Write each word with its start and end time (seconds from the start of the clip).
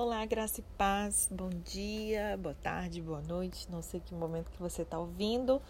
Olá, 0.00 0.24
graça 0.24 0.60
e 0.60 0.62
paz. 0.78 1.28
Bom 1.28 1.48
dia, 1.48 2.38
boa 2.40 2.54
tarde, 2.54 3.02
boa 3.02 3.20
noite. 3.20 3.68
Não 3.68 3.82
sei 3.82 3.98
que 3.98 4.14
momento 4.14 4.48
que 4.48 4.60
você 4.60 4.82
está 4.82 4.96
ouvindo 4.96 5.60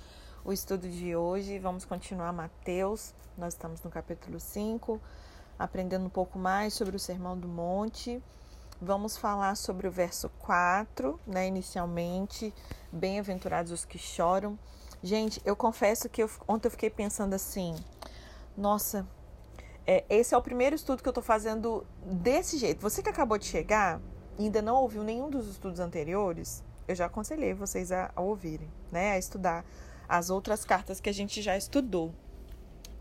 o 0.44 0.52
estudo 0.52 0.86
de 0.86 1.16
hoje. 1.16 1.58
Vamos 1.58 1.86
continuar 1.86 2.30
Mateus. 2.30 3.14
Nós 3.38 3.54
estamos 3.54 3.82
no 3.82 3.88
capítulo 3.88 4.38
5, 4.38 5.00
aprendendo 5.58 6.04
um 6.04 6.10
pouco 6.10 6.38
mais 6.38 6.74
sobre 6.74 6.94
o 6.94 6.98
Sermão 6.98 7.38
do 7.38 7.48
Monte. 7.48 8.22
Vamos 8.82 9.16
falar 9.16 9.54
sobre 9.54 9.88
o 9.88 9.90
verso 9.90 10.28
4, 10.40 11.18
né, 11.26 11.46
inicialmente. 11.46 12.52
Bem-aventurados 12.92 13.72
os 13.72 13.86
que 13.86 13.96
choram. 13.96 14.58
Gente, 15.02 15.40
eu 15.42 15.56
confesso 15.56 16.06
que 16.06 16.22
eu, 16.22 16.30
ontem 16.46 16.66
eu 16.66 16.72
fiquei 16.72 16.90
pensando 16.90 17.32
assim: 17.32 17.74
nossa, 18.54 19.08
é, 19.86 20.04
esse 20.10 20.34
é 20.34 20.36
o 20.36 20.42
primeiro 20.42 20.76
estudo 20.76 21.02
que 21.02 21.08
eu 21.08 21.12
estou 21.12 21.24
fazendo 21.24 21.86
desse 22.04 22.58
jeito. 22.58 22.82
Você 22.82 23.02
que 23.02 23.08
acabou 23.08 23.38
de 23.38 23.46
chegar, 23.46 23.98
ainda 24.38 24.62
não 24.62 24.82
ouviu 24.82 25.02
nenhum 25.02 25.28
dos 25.28 25.48
estudos 25.48 25.80
anteriores, 25.80 26.62
eu 26.86 26.94
já 26.94 27.06
aconselhei 27.06 27.52
vocês 27.52 27.92
a, 27.92 28.10
a 28.14 28.20
ouvirem, 28.20 28.70
né? 28.90 29.12
A 29.12 29.18
estudar 29.18 29.64
as 30.08 30.30
outras 30.30 30.64
cartas 30.64 31.00
que 31.00 31.08
a 31.08 31.12
gente 31.12 31.42
já 31.42 31.56
estudou. 31.56 32.14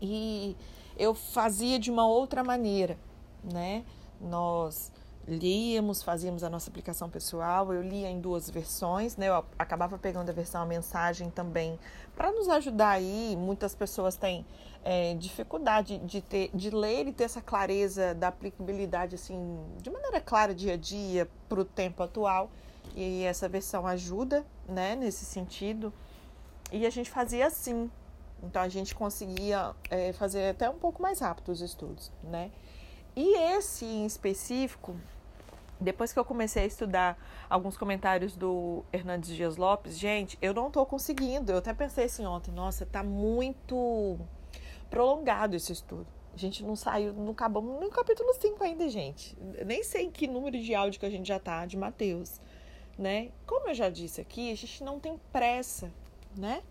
E 0.00 0.56
eu 0.96 1.14
fazia 1.14 1.78
de 1.78 1.90
uma 1.90 2.06
outra 2.06 2.44
maneira, 2.44 2.98
né? 3.42 3.84
Nós 4.20 4.92
líamos, 5.28 6.02
fazíamos 6.02 6.42
a 6.42 6.48
nossa 6.48 6.70
aplicação 6.70 7.10
pessoal. 7.10 7.72
Eu 7.72 7.82
lia 7.82 8.08
em 8.08 8.20
duas 8.20 8.48
versões, 8.48 9.16
né? 9.16 9.28
Eu 9.28 9.44
acabava 9.58 9.98
pegando 9.98 10.30
a 10.30 10.32
versão 10.32 10.62
a 10.62 10.66
mensagem 10.66 11.30
também 11.30 11.78
para 12.16 12.32
nos 12.32 12.48
ajudar 12.48 12.90
aí. 12.90 13.36
Muitas 13.38 13.74
pessoas 13.74 14.16
têm 14.16 14.46
é, 14.82 15.14
dificuldade 15.14 15.98
de 15.98 16.22
ter, 16.22 16.50
de 16.54 16.70
ler 16.70 17.06
e 17.06 17.12
ter 17.12 17.24
essa 17.24 17.42
clareza 17.42 18.14
da 18.14 18.28
aplicabilidade 18.28 19.14
assim, 19.14 19.58
de 19.82 19.90
maneira 19.90 20.20
clara 20.20 20.54
dia 20.54 20.74
a 20.74 20.76
dia 20.76 21.28
para 21.48 21.60
o 21.60 21.64
tempo 21.64 22.02
atual. 22.02 22.50
E 22.96 23.22
essa 23.24 23.48
versão 23.48 23.86
ajuda, 23.86 24.46
né? 24.66 24.96
Nesse 24.96 25.26
sentido. 25.26 25.92
E 26.72 26.86
a 26.86 26.90
gente 26.90 27.10
fazia 27.10 27.46
assim. 27.46 27.90
Então 28.42 28.62
a 28.62 28.68
gente 28.68 28.94
conseguia 28.94 29.74
é, 29.90 30.12
fazer 30.12 30.50
até 30.50 30.70
um 30.70 30.78
pouco 30.78 31.02
mais 31.02 31.18
rápido 31.20 31.50
os 31.50 31.60
estudos, 31.60 32.10
né? 32.22 32.50
E 33.16 33.36
esse 33.56 33.84
em 33.84 34.06
específico, 34.06 34.94
depois 35.80 36.12
que 36.12 36.18
eu 36.18 36.24
comecei 36.24 36.64
a 36.64 36.66
estudar 36.66 37.18
alguns 37.48 37.76
comentários 37.76 38.34
do 38.34 38.84
Hernandes 38.92 39.34
Dias 39.34 39.56
Lopes, 39.56 39.96
gente, 39.96 40.36
eu 40.42 40.52
não 40.52 40.70
tô 40.70 40.84
conseguindo. 40.84 41.52
Eu 41.52 41.58
até 41.58 41.72
pensei 41.72 42.06
assim 42.06 42.26
ontem, 42.26 42.50
nossa, 42.50 42.84
tá 42.84 43.02
muito 43.02 44.18
prolongado 44.90 45.54
esse 45.54 45.72
estudo. 45.72 46.06
A 46.34 46.36
gente 46.36 46.64
não 46.64 46.76
saiu, 46.76 47.12
não 47.12 47.32
acabamos 47.32 47.80
no 47.80 47.90
capítulo 47.90 48.32
5 48.32 48.62
ainda, 48.62 48.88
gente. 48.88 49.36
Nem 49.66 49.82
sei 49.82 50.04
em 50.04 50.10
que 50.10 50.26
número 50.26 50.58
de 50.58 50.74
áudio 50.74 51.00
que 51.00 51.06
a 51.06 51.10
gente 51.10 51.26
já 51.26 51.38
tá 51.38 51.66
de 51.66 51.76
Mateus, 51.76 52.40
né? 52.96 53.30
Como 53.46 53.68
eu 53.68 53.74
já 53.74 53.88
disse 53.88 54.20
aqui, 54.20 54.52
a 54.52 54.56
gente 54.56 54.82
não 54.84 54.98
tem 55.00 55.18
pressa, 55.32 55.92
né? 56.36 56.62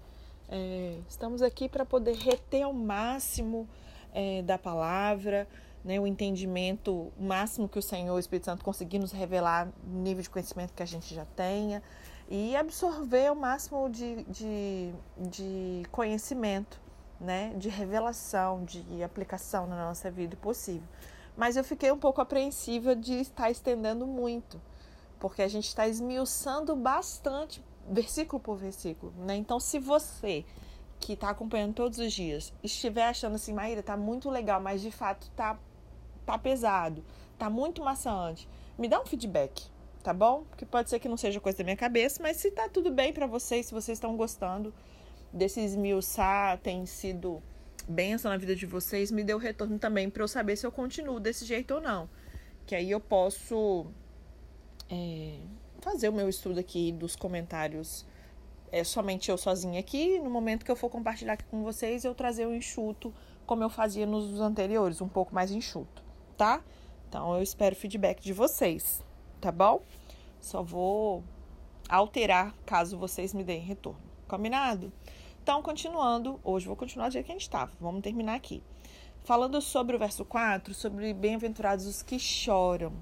É, 0.50 0.98
estamos 1.10 1.42
aqui 1.42 1.68
para 1.68 1.86
poder 1.86 2.16
reter 2.16 2.64
ao 2.64 2.72
máximo 2.74 3.68
é, 4.14 4.42
da 4.42 4.58
palavra, 4.58 5.48
né, 5.84 6.00
o 6.00 6.08
entendimento 6.08 7.12
máximo 7.20 7.68
que 7.68 7.80
o 7.80 7.82
Senhor, 7.82 8.16
o 8.16 8.20
Espírito 8.20 8.46
Santo, 8.46 8.64
conseguir 8.64 9.00
nos 9.00 9.12
revelar, 9.12 9.72
nível 9.86 10.22
de 10.22 10.30
conhecimento 10.30 10.74
que 10.74 10.84
a 10.84 10.86
gente 10.86 11.14
já 11.14 11.26
tenha, 11.26 11.82
e 12.30 12.56
absorver 12.56 13.32
o 13.32 13.36
máximo 13.36 13.90
de, 13.90 14.24
de, 14.24 14.94
de 15.18 15.84
conhecimento, 15.92 16.80
né, 17.20 17.54
de 17.58 17.70
revelação, 17.70 18.64
de 18.66 19.02
aplicação 19.02 19.66
na 19.66 19.86
nossa 19.86 20.12
vida 20.12 20.36
possível. 20.36 20.88
Mas 21.36 21.56
eu 21.56 21.64
fiquei 21.64 21.92
um 21.92 22.00
pouco 22.00 22.20
apreensiva 22.20 22.96
de 22.96 23.14
estar 23.14 23.50
estendendo 23.50 24.06
muito, 24.06 24.60
porque 25.20 25.42
a 25.42 25.48
gente 25.48 25.68
está 25.68 25.88
esmiuçando 25.88 26.76
bastante, 26.76 27.64
versículo 27.90 28.42
por 28.42 28.58
versículo. 28.58 29.14
Né? 29.20 29.36
Então, 29.36 29.60
se 29.60 29.80
você 29.80 30.44
que 31.00 31.14
está 31.14 31.30
acompanhando 31.30 31.76
todos 31.76 32.00
os 32.00 32.12
dias 32.12 32.52
estiver 32.64 33.08
achando 33.08 33.36
assim, 33.36 33.54
Maíra, 33.54 33.84
tá 33.84 33.96
muito 33.96 34.30
legal, 34.30 34.60
mas 34.60 34.82
de 34.82 34.92
fato 34.92 35.30
tá 35.36 35.58
tá 36.28 36.38
pesado, 36.38 37.04
tá 37.40 37.50
muito 37.50 37.82
maçante, 37.82 38.48
me 38.78 38.90
dá 38.90 39.02
um 39.02 39.06
feedback, 39.06 39.64
tá 40.04 40.14
bom? 40.14 40.44
Porque 40.50 40.66
pode 40.66 40.90
ser 40.90 41.00
que 41.00 41.08
não 41.08 41.16
seja 41.16 41.40
coisa 41.40 41.58
da 41.58 41.64
minha 41.64 41.78
cabeça, 41.78 42.22
mas 42.22 42.36
se 42.36 42.52
tá 42.52 42.68
tudo 42.68 42.92
bem 42.92 43.14
para 43.14 43.26
vocês, 43.26 43.68
se 43.68 43.74
vocês 43.74 43.98
estão 43.98 44.18
gostando 44.18 44.74
desse 45.32 45.62
esmiuçar, 45.62 46.58
tem 46.60 46.86
sido 46.86 47.42
benção 47.88 48.30
na 48.30 48.38
vida 48.38 48.54
de 48.54 48.66
vocês, 48.66 49.10
me 49.10 49.24
deu 49.24 49.38
retorno 49.38 49.80
também 49.80 50.10
para 50.10 50.22
eu 50.22 50.28
saber 50.28 50.58
se 50.58 50.68
eu 50.68 50.72
continuo 50.72 51.18
desse 51.18 51.46
jeito 51.46 51.76
ou 51.76 51.82
não. 51.82 52.10
Que 52.66 52.76
aí 52.76 52.92
eu 52.92 53.00
posso 53.00 53.88
é, 54.90 55.40
fazer 55.80 56.10
o 56.10 56.14
meu 56.14 56.28
estudo 56.28 56.60
aqui 56.60 56.92
dos 56.92 57.16
comentários 57.16 58.06
é 58.70 58.84
somente 58.84 59.32
eu 59.32 59.38
sozinha 59.38 59.80
aqui. 59.80 60.20
No 60.20 60.30
momento 60.30 60.66
que 60.66 60.72
eu 60.72 60.76
for 60.76 60.90
compartilhar 60.90 61.34
aqui 61.34 61.46
com 61.46 61.64
vocês, 61.64 62.04
eu 62.04 62.14
trazer 62.14 62.46
o 62.46 62.54
enxuto 62.54 63.14
como 63.46 63.64
eu 63.64 63.70
fazia 63.70 64.06
nos 64.06 64.42
anteriores, 64.42 65.00
um 65.00 65.08
pouco 65.08 65.34
mais 65.34 65.52
enxuto 65.52 66.07
tá? 66.38 66.62
Então 67.10 67.36
eu 67.36 67.42
espero 67.42 67.76
feedback 67.76 68.22
de 68.22 68.32
vocês, 68.32 69.04
tá 69.42 69.52
bom? 69.52 69.82
Só 70.40 70.62
vou 70.62 71.24
alterar 71.90 72.54
caso 72.66 72.98
vocês 72.98 73.34
me 73.34 73.44
deem 73.44 73.62
retorno. 73.62 74.00
Combinado? 74.28 74.92
Então, 75.42 75.62
continuando, 75.62 76.40
hoje 76.44 76.68
vou 76.68 76.76
continuar 76.76 77.08
do 77.08 77.14
jeito 77.14 77.26
que 77.26 77.32
a 77.32 77.36
gente 77.36 77.44
estava. 77.44 77.72
Vamos 77.80 78.02
terminar 78.02 78.36
aqui. 78.36 78.62
Falando 79.24 79.62
sobre 79.62 79.96
o 79.96 80.00
verso 80.00 80.26
4, 80.26 80.74
sobre 80.74 81.14
bem-aventurados 81.14 81.86
os 81.86 82.02
que 82.02 82.20
choram. 82.20 82.94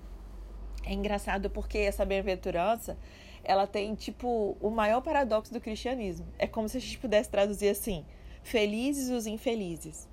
É 0.83 0.93
engraçado 0.93 1.49
porque 1.49 1.79
essa 1.79 2.05
bem-aventurança, 2.05 2.97
ela 3.43 3.65
tem, 3.65 3.95
tipo, 3.95 4.55
o 4.61 4.69
maior 4.69 5.01
paradoxo 5.01 5.51
do 5.51 5.59
cristianismo. 5.59 6.27
É 6.37 6.45
como 6.45 6.69
se 6.69 6.77
a 6.77 6.79
gente 6.79 6.99
pudesse 6.99 7.29
traduzir 7.29 7.69
assim: 7.69 8.05
felizes 8.43 9.09
os 9.09 9.25
infelizes, 9.25 10.07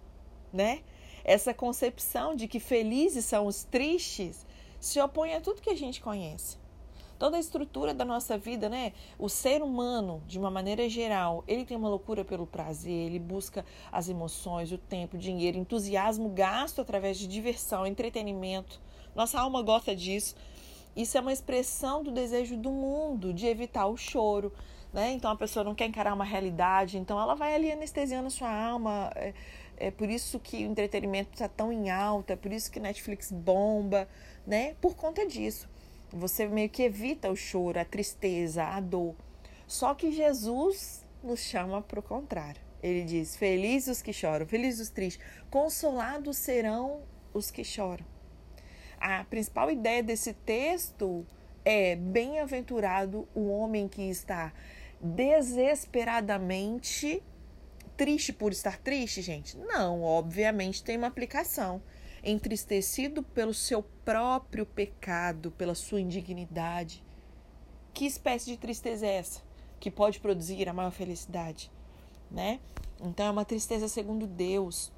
né? 0.50 0.80
Essa 1.24 1.54
concepção 1.54 2.34
de 2.34 2.48
que 2.48 2.58
felizes 2.58 3.24
são 3.24 3.46
os 3.46 3.64
tristes 3.64 4.46
se 4.80 5.00
opõe 5.00 5.34
a 5.34 5.40
tudo 5.40 5.62
que 5.62 5.70
a 5.70 5.76
gente 5.76 6.00
conhece. 6.00 6.56
Toda 7.18 7.36
a 7.36 7.40
estrutura 7.40 7.94
da 7.94 8.04
nossa 8.04 8.36
vida, 8.36 8.68
né? 8.68 8.92
O 9.16 9.28
ser 9.28 9.62
humano, 9.62 10.20
de 10.26 10.40
uma 10.40 10.50
maneira 10.50 10.88
geral, 10.88 11.44
ele 11.46 11.64
tem 11.64 11.76
uma 11.76 11.88
loucura 11.88 12.24
pelo 12.24 12.48
prazer, 12.48 13.06
ele 13.06 13.20
busca 13.20 13.64
as 13.92 14.08
emoções, 14.08 14.72
o 14.72 14.78
tempo, 14.78 15.14
o 15.14 15.18
dinheiro, 15.18 15.56
entusiasmo 15.56 16.28
gasto 16.30 16.80
através 16.80 17.16
de 17.16 17.28
diversão, 17.28 17.86
entretenimento. 17.86 18.80
Nossa 19.14 19.38
alma 19.40 19.62
gosta 19.62 19.94
disso. 19.94 20.34
Isso 20.96 21.16
é 21.16 21.20
uma 21.20 21.32
expressão 21.32 22.02
do 22.02 22.10
desejo 22.10 22.56
do 22.56 22.72
mundo 22.72 23.32
de 23.32 23.46
evitar 23.46 23.86
o 23.86 23.96
choro, 23.96 24.52
né? 24.92 25.12
Então 25.12 25.30
a 25.30 25.36
pessoa 25.36 25.62
não 25.62 25.76
quer 25.76 25.86
encarar 25.86 26.12
uma 26.12 26.24
realidade, 26.24 26.98
então 26.98 27.20
ela 27.20 27.36
vai 27.36 27.54
ali 27.54 27.70
anestesiando 27.70 28.26
a 28.26 28.30
sua 28.30 28.50
alma. 28.52 29.12
É, 29.76 29.90
por 29.90 30.08
isso 30.08 30.38
que 30.38 30.64
o 30.64 30.70
entretenimento 30.70 31.30
está 31.32 31.48
tão 31.48 31.72
em 31.72 31.90
alta, 31.90 32.34
é 32.34 32.36
por 32.36 32.52
isso 32.52 32.70
que 32.70 32.78
Netflix 32.78 33.32
bomba, 33.32 34.08
né? 34.46 34.74
Por 34.80 34.94
conta 34.94 35.26
disso. 35.26 35.68
Você 36.12 36.46
meio 36.46 36.68
que 36.68 36.82
evita 36.82 37.30
o 37.30 37.36
choro, 37.36 37.80
a 37.80 37.84
tristeza, 37.84 38.64
a 38.64 38.80
dor. 38.80 39.14
Só 39.66 39.94
que 39.94 40.12
Jesus 40.12 41.04
nos 41.22 41.40
chama 41.40 41.80
para 41.80 42.00
o 42.00 42.02
contrário. 42.02 42.60
Ele 42.82 43.04
diz: 43.04 43.36
Felizes 43.36 43.96
os 43.96 44.02
que 44.02 44.12
choram, 44.12 44.46
felizes 44.46 44.80
os 44.80 44.90
tristes, 44.90 45.24
consolados 45.50 46.36
serão 46.36 47.00
os 47.32 47.50
que 47.50 47.64
choram. 47.64 48.04
A 49.00 49.24
principal 49.24 49.70
ideia 49.70 50.02
desse 50.02 50.34
texto 50.34 51.26
é: 51.64 51.96
bem-aventurado 51.96 53.26
o 53.34 53.48
homem 53.48 53.88
que 53.88 54.02
está 54.02 54.52
desesperadamente 55.00 57.22
triste 58.02 58.32
por 58.32 58.50
estar 58.50 58.78
triste, 58.78 59.22
gente? 59.22 59.56
Não, 59.56 60.02
obviamente 60.02 60.82
tem 60.82 60.96
uma 60.96 61.06
aplicação. 61.06 61.80
Entristecido 62.20 63.22
pelo 63.22 63.54
seu 63.54 63.80
próprio 64.04 64.66
pecado, 64.66 65.52
pela 65.52 65.72
sua 65.72 66.00
indignidade. 66.00 67.00
Que 67.94 68.04
espécie 68.04 68.46
de 68.46 68.56
tristeza 68.56 69.06
é 69.06 69.18
essa 69.18 69.40
que 69.78 69.88
pode 69.88 70.18
produzir 70.18 70.68
a 70.68 70.72
maior 70.72 70.90
felicidade, 70.90 71.70
né? 72.28 72.58
Então 73.00 73.26
é 73.26 73.30
uma 73.30 73.44
tristeza 73.44 73.86
segundo 73.86 74.26
Deus. 74.26 74.90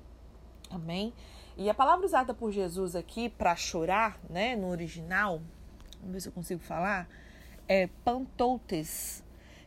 Amém? 0.71 1.13
E 1.59 1.69
a 1.69 1.75
palavra 1.75 2.07
usada 2.07 2.33
por 2.33 2.53
Jesus 2.53 2.97
aqui 2.97 3.29
para 3.29 3.55
chorar, 3.55 4.19
né, 4.31 4.57
no 4.57 4.69
original, 4.69 5.43
vamos 6.01 6.15
ver 6.15 6.21
se 6.23 6.29
eu 6.29 6.33
consigo 6.33 6.63
falar, 6.63 7.07
é 7.69 7.87
pantoutes, 8.03 9.23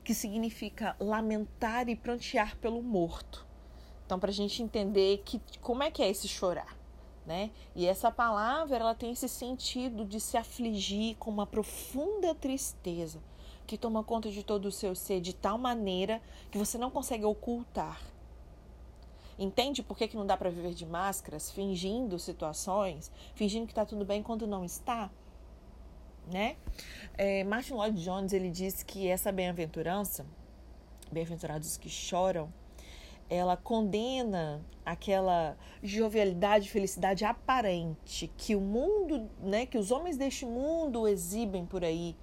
que 0.08 0.14
significa 0.14 0.96
lamentar 1.02 1.90
e 1.90 1.94
prantear 1.94 2.56
pelo 2.60 2.82
morto. 2.82 3.46
Então, 4.06 4.18
para 4.18 4.30
a 4.30 4.34
gente 4.34 4.64
entender 4.64 5.22
que, 5.26 5.42
como 5.60 5.84
é 5.84 5.92
que 5.92 6.02
é 6.02 6.10
esse 6.10 6.30
chorar, 6.30 6.78
né? 7.26 7.52
E 7.76 7.86
essa 7.86 8.10
palavra 8.10 8.78
ela 8.78 8.96
tem 8.96 9.12
esse 9.12 9.28
sentido 9.28 10.06
de 10.06 10.22
se 10.22 10.38
afligir 10.38 11.18
com 11.18 11.30
uma 11.30 11.46
profunda 11.46 12.34
tristeza 12.34 13.22
que 13.66 13.78
toma 13.78 14.02
conta 14.02 14.32
de 14.32 14.44
todo 14.44 14.68
o 14.68 14.72
seu 14.72 14.96
ser 14.96 15.20
de 15.20 15.36
tal 15.36 15.58
maneira 15.58 16.22
que 16.50 16.58
você 16.58 16.78
não 16.78 16.90
consegue 16.90 17.26
ocultar. 17.26 18.02
Entende 19.38 19.84
por 19.84 19.98
que, 19.98 20.08
que 20.08 20.16
não 20.16 20.26
dá 20.26 20.38
para 20.38 20.50
viver 20.50 20.74
de 20.74 20.86
máscaras, 20.86 21.52
fingindo 21.52 22.18
situações, 22.18 23.12
fingindo 23.36 23.66
que 23.66 23.74
está 23.74 23.86
tudo 23.86 24.06
bem 24.06 24.24
quando 24.24 24.48
não 24.48 24.64
está? 24.64 25.12
Né? 26.32 26.56
É, 27.18 27.44
Martin 27.44 27.74
Lloyd 27.74 28.04
Jones 28.04 28.34
ele 28.34 28.50
diz 28.50 28.84
que 28.84 29.08
essa 29.08 29.32
bem-aventurança, 29.32 30.26
bem-aventurados 31.12 31.78
que 31.78 31.90
choram, 31.90 32.52
ela 33.30 33.58
condena 33.58 34.62
aquela 34.86 35.58
jovialidade, 35.84 36.70
felicidade 36.70 37.26
aparente 37.26 38.32
que 38.38 38.56
o 38.56 38.62
mundo, 38.62 39.30
né, 39.42 39.66
que 39.66 39.78
os 39.78 39.92
homens 39.92 40.16
deste 40.16 40.46
mundo 40.46 41.08
exibem 41.08 41.66
por 41.66 41.84
aí, 41.84 42.16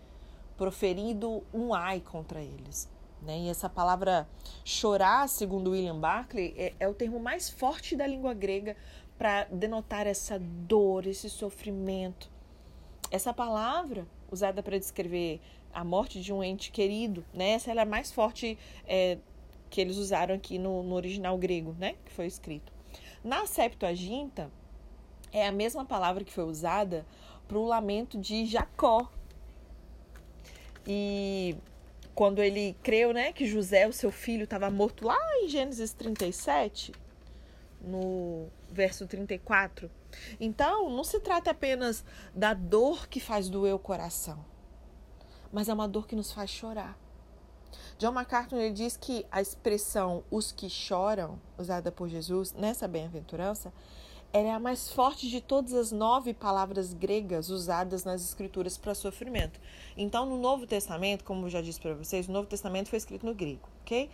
proferindo 0.57 1.43
um 1.53 1.75
ai 1.75 2.01
contra 2.01 2.41
eles. 2.41 2.89
Né? 3.21 3.41
E 3.41 3.49
essa 3.49 3.69
palavra 3.69 4.29
chorar, 4.65 5.29
segundo 5.29 5.71
William 5.71 5.99
Barclay, 5.99 6.55
é, 6.57 6.75
é 6.81 6.89
o 6.89 6.95
termo 6.95 7.19
mais 7.19 7.51
forte 7.51 7.97
da 7.97 8.07
língua 8.07 8.33
grega 8.33 8.77
para 9.19 9.45
denotar 9.45 10.07
essa 10.07 10.39
dor, 10.39 11.07
esse 11.07 11.29
sofrimento. 11.31 12.31
Essa 13.11 13.33
palavra, 13.33 14.07
usada 14.31 14.63
para 14.63 14.79
descrever 14.79 15.41
a 15.73 15.85
morte 15.85 16.21
de 16.21 16.33
um 16.33 16.43
ente 16.43 16.71
querido, 16.71 17.25
né? 17.33 17.51
essa 17.51 17.73
é 17.73 17.79
a 17.79 17.85
mais 17.85 18.13
forte 18.13 18.59
é, 18.87 19.19
que 19.71 19.81
eles 19.81 19.97
usaram 19.97 20.35
aqui 20.35 20.59
no, 20.59 20.83
no 20.83 20.95
original 20.95 21.37
grego, 21.37 21.75
né? 21.79 21.97
que 22.05 22.13
foi 22.13 22.27
escrito. 22.27 22.73
Na 23.23 23.47
Septuaginta, 23.47 24.51
é 25.33 25.47
a 25.47 25.53
mesma 25.53 25.85
palavra 25.85 26.23
que 26.23 26.33
foi 26.33 26.45
usada 26.45 27.05
para 27.49 27.59
o 27.59 27.67
lamento 27.67 28.19
de 28.19 28.47
Jacó. 28.47 29.11
E 30.87 31.57
quando 32.15 32.41
ele 32.41 32.77
creu, 32.83 33.13
né, 33.13 33.33
que 33.33 33.47
José, 33.47 33.87
o 33.89 33.93
seu 33.93 34.13
filho, 34.13 34.45
estava 34.45 34.71
morto 34.71 35.05
lá 35.07 35.19
em 35.43 35.49
Gênesis 35.49 35.93
37, 35.93 36.93
no 37.81 38.47
verso 38.71 39.07
34. 39.07 39.91
Então, 40.41 40.91
não 40.91 41.05
se 41.05 41.21
trata 41.21 41.51
apenas 41.51 42.05
da 42.35 42.55
dor 42.55 43.09
que 43.09 43.21
faz 43.21 43.49
doer 43.49 43.75
o 43.75 43.79
coração, 43.79 44.45
mas 45.53 45.69
é 45.69 45.75
uma 45.75 45.89
dor 45.89 46.07
que 46.07 46.17
nos 46.17 46.33
faz 46.33 46.51
chorar. 46.51 46.99
John 47.99 48.13
MacArthur 48.13 48.59
ele 48.59 48.75
diz 48.75 48.97
que 48.97 49.25
a 49.31 49.41
expressão 49.41 50.25
os 50.31 50.51
que 50.51 50.69
choram, 50.69 51.41
usada 51.59 51.93
por 51.93 52.09
Jesus 52.09 52.53
nessa 52.53 52.89
bem-aventurança, 52.89 53.73
é 54.33 54.51
a 54.51 54.59
mais 54.59 54.91
forte 54.91 55.29
de 55.29 55.41
todas 55.41 55.73
as 55.73 55.93
nove 55.93 56.35
palavras 56.35 56.93
gregas 56.93 57.51
usadas 57.51 58.03
nas 58.03 58.21
escrituras 58.21 58.77
para 58.77 58.93
sofrimento. 58.93 59.61
Então, 59.97 60.27
no 60.27 60.37
Novo 60.37 60.67
Testamento, 60.67 61.23
como 61.23 61.47
eu 61.47 61.51
já 61.51 61.61
disse 61.61 61.81
para 61.81 61.95
vocês, 61.95 62.29
o 62.29 62.33
Novo 62.33 62.49
Testamento 62.49 62.89
foi 62.89 62.97
escrito 62.97 63.25
no 63.25 63.33
grego, 63.33 63.69
ok? 63.83 64.11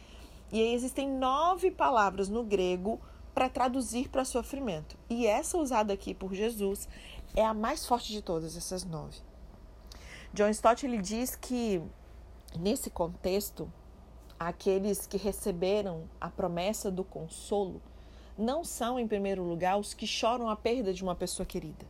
E 0.52 0.60
aí 0.60 0.74
existem 0.74 1.08
nove 1.08 1.70
palavras 1.70 2.28
no 2.28 2.44
grego 2.44 3.00
para 3.34 3.48
traduzir 3.48 4.08
para 4.08 4.24
sofrimento. 4.24 4.96
E 5.08 5.26
essa 5.26 5.58
usada 5.58 5.92
aqui 5.92 6.14
por 6.14 6.34
Jesus 6.34 6.88
é 7.34 7.44
a 7.44 7.54
mais 7.54 7.86
forte 7.86 8.12
de 8.12 8.22
todas 8.22 8.56
essas 8.56 8.84
nove. 8.84 9.18
John 10.32 10.48
Stott 10.48 10.86
ele 10.86 10.98
diz 10.98 11.34
que 11.34 11.82
nesse 12.58 12.90
contexto, 12.90 13.70
aqueles 14.38 15.06
que 15.06 15.16
receberam 15.16 16.08
a 16.20 16.28
promessa 16.28 16.90
do 16.90 17.04
consolo 17.04 17.82
não 18.38 18.64
são, 18.64 18.98
em 18.98 19.06
primeiro 19.06 19.42
lugar, 19.42 19.78
os 19.78 19.92
que 19.92 20.06
choram 20.06 20.48
a 20.48 20.56
perda 20.56 20.94
de 20.94 21.02
uma 21.02 21.14
pessoa 21.14 21.44
querida, 21.44 21.86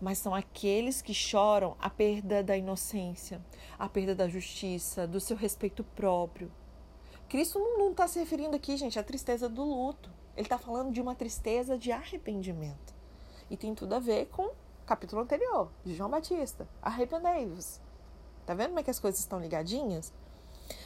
mas 0.00 0.18
são 0.18 0.34
aqueles 0.34 1.00
que 1.00 1.14
choram 1.14 1.76
a 1.80 1.88
perda 1.88 2.42
da 2.42 2.56
inocência, 2.56 3.40
a 3.78 3.88
perda 3.88 4.14
da 4.14 4.28
justiça, 4.28 5.06
do 5.06 5.20
seu 5.20 5.36
respeito 5.36 5.82
próprio. 5.82 6.50
Cristo 7.32 7.58
não 7.58 7.92
está 7.92 8.06
se 8.06 8.18
referindo 8.18 8.54
aqui, 8.54 8.76
gente, 8.76 8.98
à 8.98 9.02
tristeza 9.02 9.48
do 9.48 9.64
luto. 9.64 10.10
Ele 10.36 10.44
está 10.44 10.58
falando 10.58 10.92
de 10.92 11.00
uma 11.00 11.14
tristeza 11.14 11.78
de 11.78 11.90
arrependimento. 11.90 12.94
E 13.48 13.56
tem 13.56 13.74
tudo 13.74 13.94
a 13.94 13.98
ver 13.98 14.26
com 14.26 14.48
o 14.48 14.54
capítulo 14.84 15.22
anterior, 15.22 15.70
de 15.82 15.94
João 15.94 16.10
Batista. 16.10 16.68
Arrependei-vos. 16.82 17.80
Tá 18.44 18.52
vendo 18.52 18.66
como 18.68 18.80
é 18.80 18.82
que 18.82 18.90
as 18.90 18.98
coisas 18.98 19.18
estão 19.18 19.40
ligadinhas? 19.40 20.12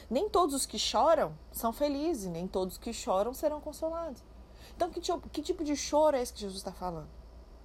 Nem 0.08 0.28
todos 0.28 0.54
os 0.54 0.66
que 0.66 0.78
choram 0.78 1.36
são 1.50 1.72
felizes, 1.72 2.30
nem 2.30 2.46
todos 2.46 2.74
os 2.74 2.78
que 2.78 2.92
choram 2.92 3.34
serão 3.34 3.60
consolados. 3.60 4.22
Então, 4.76 4.88
que 4.88 5.00
tipo, 5.00 5.28
que 5.28 5.42
tipo 5.42 5.64
de 5.64 5.74
choro 5.74 6.16
é 6.16 6.22
esse 6.22 6.32
que 6.32 6.38
Jesus 6.38 6.58
está 6.58 6.70
falando? 6.70 7.08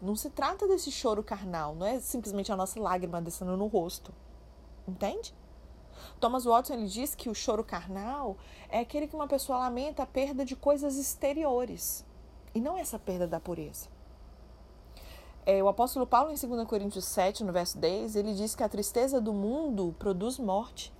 Não 0.01 0.15
se 0.15 0.31
trata 0.31 0.67
desse 0.67 0.91
choro 0.91 1.23
carnal, 1.23 1.75
não 1.75 1.85
é 1.85 1.99
simplesmente 1.99 2.51
a 2.51 2.55
nossa 2.55 2.81
lágrima 2.81 3.21
descendo 3.21 3.55
no 3.55 3.67
rosto. 3.67 4.11
Entende? 4.87 5.35
Thomas 6.19 6.45
Watson 6.45 6.73
ele 6.73 6.87
diz 6.87 7.15
que 7.15 7.29
o 7.29 7.35
choro 7.35 7.63
carnal 7.63 8.37
é 8.69 8.79
aquele 8.79 9.07
que 9.07 9.15
uma 9.15 9.27
pessoa 9.27 9.59
lamenta 9.59 10.03
a 10.03 10.05
perda 10.05 10.45
de 10.45 10.55
coisas 10.55 10.97
exteriores 10.97 12.05
e 12.53 12.59
não 12.59 12.77
essa 12.77 12.99
perda 12.99 13.27
da 13.27 13.39
pureza. 13.39 13.87
É, 15.45 15.61
o 15.63 15.67
apóstolo 15.67 16.05
Paulo, 16.05 16.31
em 16.31 16.35
2 16.35 16.67
Coríntios 16.67 17.05
7, 17.05 17.43
no 17.43 17.51
verso 17.51 17.77
10, 17.77 18.15
ele 18.15 18.33
diz 18.33 18.53
que 18.53 18.63
a 18.63 18.69
tristeza 18.69 19.19
do 19.19 19.33
mundo 19.33 19.95
produz 19.97 20.37
morte. 20.37 20.93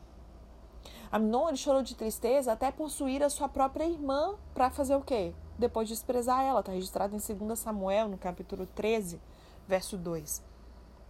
Aminon 1.12 1.50
ele 1.50 1.58
chorou 1.58 1.84
de 1.84 1.96
tristeza 1.96 2.52
até 2.52 2.72
possuir 2.72 3.22
a 3.22 3.30
sua 3.30 3.48
própria 3.48 3.86
irmã 3.86 4.36
para 4.54 4.72
fazer 4.72 4.96
o 4.96 5.02
quê? 5.02 5.34
depois 5.62 5.88
de 5.88 5.94
desprezar 5.94 6.44
ela. 6.44 6.60
Está 6.60 6.74
registrado 6.74 7.16
em 7.16 7.20
2 7.20 7.58
Samuel, 7.58 8.10
no 8.10 8.18
capítulo 8.18 8.66
13, 8.66 9.22
verso 9.68 9.98
2. 9.98 10.44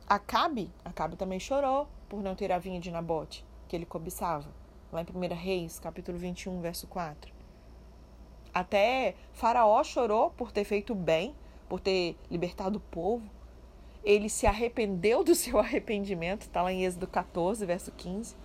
Acabe, 0.07 0.69
Acabe 0.83 1.15
também 1.15 1.39
chorou 1.39 1.87
por 2.09 2.21
não 2.21 2.35
ter 2.35 2.51
a 2.51 2.59
vinha 2.59 2.79
de 2.79 2.91
Nabote, 2.91 3.45
que 3.71 3.75
ele 3.77 3.85
cobiçava. 3.85 4.49
Lá 4.91 5.01
em 5.01 5.05
1 5.05 5.33
Reis, 5.33 5.79
capítulo 5.79 6.17
21, 6.17 6.59
verso 6.59 6.87
4. 6.87 7.33
Até 8.53 9.15
Faraó 9.31 9.81
chorou 9.81 10.29
por 10.31 10.51
ter 10.51 10.65
feito 10.65 10.93
bem, 10.93 11.33
por 11.69 11.79
ter 11.79 12.17
libertado 12.29 12.79
o 12.79 12.81
povo. 12.81 13.23
Ele 14.03 14.27
se 14.27 14.45
arrependeu 14.45 15.23
do 15.23 15.33
seu 15.33 15.57
arrependimento, 15.63 16.41
está 16.41 16.61
lá 16.61 16.73
em 16.73 16.83
Êxodo 16.83 17.07
14, 17.07 17.65
verso 17.65 17.93
15. 17.93 18.35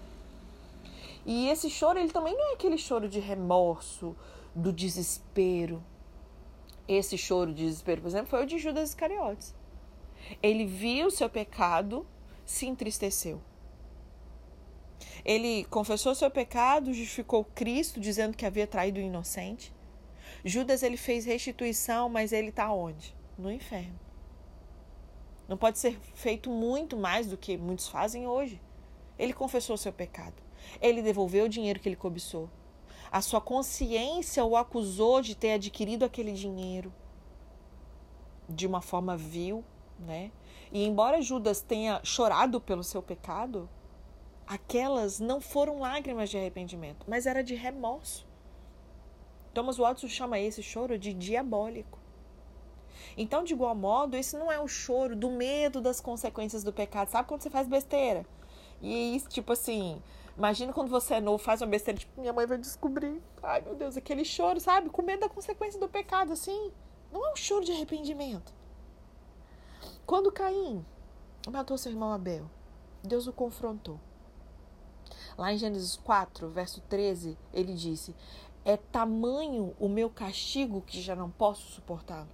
E 1.27 1.49
esse 1.49 1.69
choro, 1.69 1.99
ele 1.99 2.13
também 2.13 2.33
não 2.33 2.51
é 2.51 2.55
aquele 2.55 2.79
choro 2.79 3.09
de 3.09 3.19
remorso, 3.19 4.15
do 4.55 4.73
desespero, 4.73 5.83
esse 6.87 7.19
choro 7.19 7.53
de 7.53 7.65
desespero, 7.65 8.01
por 8.01 8.07
exemplo, 8.07 8.29
foi 8.29 8.45
o 8.45 8.47
de 8.47 8.59
Judas 8.59 8.91
Iscariotes. 8.91 9.53
Ele 10.41 10.65
viu 10.65 11.09
o 11.09 11.11
seu 11.11 11.29
pecado, 11.29 12.07
se 12.45 12.65
entristeceu. 12.65 13.43
Ele 15.27 15.65
confessou 15.65 16.15
seu 16.15 16.31
pecado, 16.31 16.95
justificou 16.95 17.43
Cristo, 17.45 17.99
dizendo 17.99 18.37
que 18.37 18.47
havia 18.47 18.65
traído 18.65 19.01
o 19.01 19.03
inocente. 19.03 19.75
Judas 20.45 20.85
ele 20.85 20.97
fez 20.97 21.25
restituição, 21.25 22.09
mas 22.09 22.33
ele 22.33 22.51
está 22.51 22.73
onde? 22.73 23.13
No 23.37 23.51
inferno. 23.51 23.99
Não 25.49 25.57
pode 25.57 25.81
ser 25.81 25.99
feito 26.15 26.49
muito 26.49 26.97
mais 26.97 27.27
do 27.27 27.37
que 27.37 27.59
muitos 27.59 27.89
fazem 27.89 28.29
hoje. 28.29 28.63
Ele 29.19 29.33
confessou 29.33 29.77
seu 29.77 29.93
pecado. 29.93 30.41
Ele 30.81 31.03
devolveu 31.03 31.47
o 31.47 31.49
dinheiro 31.49 31.81
que 31.81 31.89
ele 31.89 31.97
cobiçou. 31.97 32.49
A 33.11 33.21
sua 33.21 33.41
consciência 33.41 34.45
o 34.45 34.57
acusou 34.57 35.21
de 35.21 35.35
ter 35.35 35.55
adquirido 35.55 36.05
aquele 36.05 36.33
dinheiro 36.35 36.95
de 38.49 38.65
uma 38.65 38.81
forma 38.81 39.17
vil, 39.17 39.65
né? 39.99 40.31
E 40.71 40.87
embora 40.87 41.21
Judas 41.21 41.61
tenha 41.61 42.01
chorado 42.05 42.61
pelo 42.61 42.85
seu 42.85 43.03
pecado, 43.03 43.69
aquelas 44.47 45.19
não 45.21 45.41
foram 45.41 45.81
lágrimas 45.81 46.31
de 46.31 46.37
arrependimento, 46.37 47.05
mas 47.09 47.27
era 47.27 47.43
de 47.43 47.55
remorso. 47.55 48.27
Thomas 49.53 49.79
Watson 49.79 50.09
chama 50.09 50.39
esse 50.39 50.63
choro 50.63 50.99
de 50.99 51.15
diabólico. 51.15 51.99
Então, 53.17 53.43
de 53.43 53.55
igual 53.55 53.75
modo, 53.75 54.17
esse 54.17 54.37
não 54.37 54.53
é 54.53 54.61
o 54.61 54.69
choro 54.69 55.17
do 55.17 55.31
medo 55.31 55.81
das 55.81 56.01
consequências 56.01 56.63
do 56.63 56.73
pecado. 56.73 57.09
Sabe 57.09 57.29
quando 57.29 57.43
você 57.43 57.51
faz 57.51 57.67
besteira? 57.67 58.27
E 58.83 59.23
tipo 59.31 59.53
assim, 59.53 60.03
Imagina 60.37 60.71
quando 60.71 60.91
você 60.91 61.15
é 61.15 61.21
novo, 61.21 61.39
faz 61.39 61.63
uma 61.63 61.69
besteira, 61.69 61.99
tipo, 61.99 62.21
minha 62.21 62.33
mãe 62.33 62.47
vai 62.47 62.59
descobrir. 62.59 63.23
Ai, 63.43 63.63
meu 63.63 63.75
Deus, 63.75 63.97
aquele 63.97 64.23
choro, 64.23 64.61
sabe? 64.61 64.91
Com 64.91 65.01
medo 65.01 65.21
da 65.21 65.29
consequência 65.31 65.81
do 65.81 65.89
pecado, 65.89 66.33
assim. 66.33 66.71
Não 67.11 67.27
é 67.27 67.33
um 67.33 67.37
choro 67.37 67.65
de 67.65 67.73
arrependimento. 67.73 68.53
Quando 70.05 70.31
Caim 70.31 70.85
matou 71.51 71.79
seu 71.79 71.91
irmão 71.91 72.13
Abel, 72.13 72.51
Deus 73.03 73.27
o 73.27 73.33
confrontou. 73.33 73.99
Lá 75.37 75.53
em 75.53 75.59
Gênesis 75.59 75.97
4, 75.97 76.49
verso 76.49 76.81
13, 76.83 77.37
ele 77.53 77.75
disse: 77.75 78.15
É 78.65 78.77
tamanho 78.77 79.75
o 79.79 79.89
meu 79.89 80.09
castigo 80.09 80.81
que 80.81 81.01
já 81.01 81.15
não 81.15 81.31
posso 81.31 81.73
suportá-lo. 81.73 82.29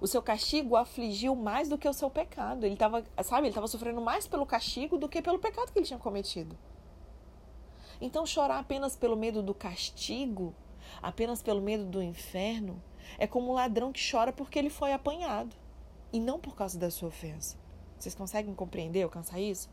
O 0.00 0.06
seu 0.06 0.22
castigo 0.22 0.76
afligiu 0.76 1.34
mais 1.34 1.68
do 1.68 1.76
que 1.76 1.88
o 1.88 1.92
seu 1.92 2.08
pecado. 2.08 2.64
Ele 2.64 2.74
estava, 2.74 3.04
sabe, 3.24 3.42
ele 3.42 3.48
estava 3.48 3.66
sofrendo 3.66 4.00
mais 4.00 4.28
pelo 4.28 4.46
castigo 4.46 4.96
do 4.96 5.08
que 5.08 5.20
pelo 5.20 5.38
pecado 5.38 5.72
que 5.72 5.78
ele 5.78 5.86
tinha 5.86 5.98
cometido. 5.98 6.56
Então, 8.00 8.24
chorar 8.24 8.60
apenas 8.60 8.94
pelo 8.96 9.16
medo 9.16 9.42
do 9.42 9.52
castigo, 9.52 10.54
apenas 11.02 11.42
pelo 11.42 11.60
medo 11.60 11.84
do 11.84 12.02
inferno, 12.02 12.82
é 13.18 13.26
como 13.26 13.50
um 13.50 13.54
ladrão 13.54 13.92
que 13.92 14.10
chora 14.10 14.32
porque 14.32 14.58
ele 14.58 14.70
foi 14.70 14.92
apanhado 14.92 15.56
e 16.12 16.20
não 16.20 16.38
por 16.38 16.54
causa 16.54 16.78
da 16.78 16.90
sua 16.90 17.08
ofensa. 17.08 17.58
Vocês 17.98 18.14
conseguem 18.14 18.54
compreender, 18.54 19.02
alcançar 19.02 19.40
isso? 19.40 19.68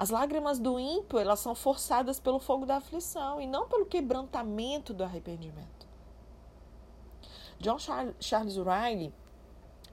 As 0.00 0.08
lágrimas 0.08 0.58
do 0.58 0.80
ímpio, 0.80 1.18
elas 1.18 1.40
são 1.40 1.54
forçadas 1.54 2.18
pelo 2.18 2.38
fogo 2.38 2.64
da 2.64 2.76
aflição 2.76 3.38
e 3.38 3.46
não 3.46 3.68
pelo 3.68 3.84
quebrantamento 3.84 4.94
do 4.94 5.04
arrependimento. 5.04 5.86
John 7.58 7.76
Charles 7.78 8.56
Riley, 8.56 9.12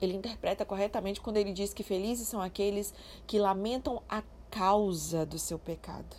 ele 0.02 0.16
interpreta 0.16 0.64
corretamente 0.64 1.20
quando 1.20 1.36
ele 1.36 1.52
diz 1.52 1.74
que 1.74 1.84
felizes 1.84 2.30
são 2.30 2.42
aqueles 2.42 2.94
que 3.28 3.38
lamentam 3.38 4.02
a 4.08 4.24
causa 4.50 5.26
do 5.26 5.38
seu 5.38 5.60
pecado 5.60 6.16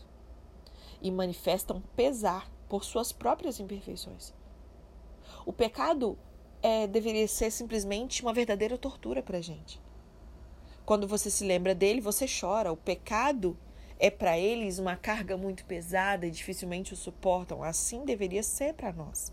e 1.01 1.11
manifestam 1.11 1.83
pesar 1.97 2.47
por 2.69 2.85
suas 2.85 3.11
próprias 3.11 3.59
imperfeições. 3.59 4.35
O 5.47 5.53
pecado 5.53 6.19
é, 6.63 6.87
deveria 6.87 7.27
ser 7.27 7.51
simplesmente 7.51 8.21
uma 8.21 8.35
verdadeira 8.35 8.77
tortura 8.77 9.23
para 9.23 9.39
a 9.39 9.43
gente. 9.43 9.81
Quando 10.85 11.09
você 11.09 11.31
se 11.31 11.43
lembra 11.43 11.75
dele, 11.75 12.03
você 12.03 12.27
chora. 12.29 12.71
O 12.71 12.77
pecado 12.77 13.57
é 13.99 14.11
para 14.11 14.39
eles 14.39 14.79
uma 14.79 14.97
carga 14.97 15.37
muito 15.37 15.65
pesada 15.65 16.27
e 16.27 16.31
dificilmente 16.31 16.93
o 16.93 16.97
suportam. 16.97 17.63
Assim 17.63 18.05
deveria 18.05 18.43
ser 18.43 18.75
para 18.75 18.93
nós. 18.93 19.33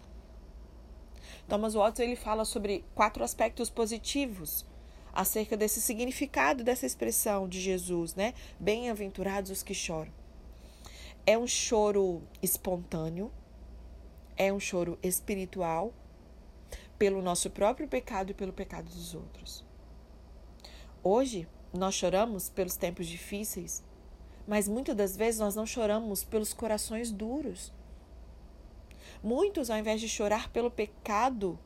Thomas 1.47 1.75
Watson 1.75 2.03
ele 2.03 2.15
fala 2.15 2.43
sobre 2.43 2.83
quatro 2.95 3.23
aspectos 3.23 3.69
positivos 3.69 4.65
acerca 5.13 5.55
desse 5.55 5.79
significado 5.79 6.63
dessa 6.63 6.85
expressão 6.85 7.47
de 7.47 7.61
Jesus, 7.61 8.15
né? 8.15 8.33
Bem-aventurados 8.59 9.51
os 9.51 9.63
que 9.63 9.73
choram. 9.73 10.11
É 11.25 11.37
um 11.37 11.47
choro 11.47 12.21
espontâneo, 12.41 13.31
é 14.35 14.51
um 14.51 14.59
choro 14.59 14.99
espiritual 15.01 15.93
pelo 16.97 17.21
nosso 17.21 17.49
próprio 17.49 17.87
pecado 17.87 18.31
e 18.31 18.33
pelo 18.33 18.53
pecado 18.53 18.85
dos 18.85 19.13
outros. 19.13 19.63
Hoje, 21.03 21.47
nós 21.73 21.93
choramos 21.93 22.49
pelos 22.49 22.75
tempos 22.75 23.07
difíceis, 23.07 23.83
mas 24.47 24.67
muitas 24.67 24.95
das 24.95 25.15
vezes 25.17 25.39
nós 25.39 25.55
não 25.55 25.65
choramos 25.65 26.23
pelos 26.23 26.53
corações 26.53 27.11
duros. 27.11 27.71
Muitos, 29.23 29.69
ao 29.69 29.77
invés 29.77 29.99
de 29.99 30.07
chorar 30.07 30.49
pelo 30.51 30.69
pecado, 30.69 31.57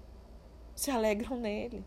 se 0.75 0.89
alegram 0.89 1.37
nele. 1.37 1.83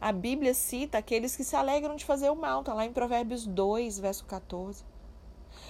A 0.00 0.12
Bíblia 0.12 0.54
cita 0.54 0.98
aqueles 0.98 1.36
que 1.36 1.44
se 1.44 1.56
alegram 1.56 1.96
de 1.96 2.04
fazer 2.04 2.30
o 2.30 2.36
mal, 2.36 2.60
está 2.60 2.72
lá 2.74 2.84
em 2.84 2.92
Provérbios 2.92 3.46
2, 3.46 3.98
verso 3.98 4.24
14. 4.24 4.84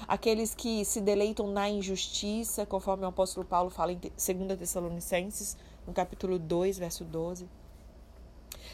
Aqueles 0.07 0.55
que 0.55 0.85
se 0.85 1.01
deleitam 1.01 1.49
na 1.49 1.69
injustiça, 1.69 2.65
conforme 2.67 3.05
o 3.05 3.09
apóstolo 3.09 3.47
Paulo 3.47 3.71
fala 3.71 3.93
em 3.93 3.99
2 3.99 4.59
Tessalonicenses, 4.59 5.57
no 5.87 5.93
capítulo 5.93 6.39
2, 6.39 6.79
verso 6.79 7.05
12. 7.05 7.49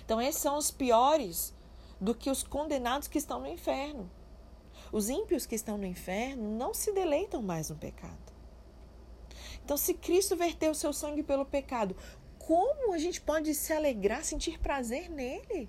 Então, 0.04 0.20
esses 0.20 0.40
são 0.40 0.56
os 0.56 0.70
piores 0.70 1.54
do 2.00 2.14
que 2.14 2.30
os 2.30 2.42
condenados 2.42 3.08
que 3.08 3.18
estão 3.18 3.40
no 3.40 3.48
inferno. 3.48 4.10
Os 4.92 5.08
ímpios 5.08 5.46
que 5.46 5.54
estão 5.54 5.76
no 5.76 5.86
inferno 5.86 6.56
não 6.56 6.72
se 6.72 6.92
deleitam 6.92 7.42
mais 7.42 7.70
no 7.70 7.76
pecado. 7.76 8.32
Então, 9.64 9.76
se 9.76 9.94
Cristo 9.94 10.36
verteu 10.36 10.70
o 10.70 10.74
seu 10.74 10.92
sangue 10.92 11.22
pelo 11.22 11.44
pecado, 11.44 11.96
como 12.38 12.92
a 12.92 12.98
gente 12.98 13.20
pode 13.20 13.52
se 13.54 13.72
alegrar, 13.72 14.24
sentir 14.24 14.58
prazer 14.60 15.10
nele? 15.10 15.68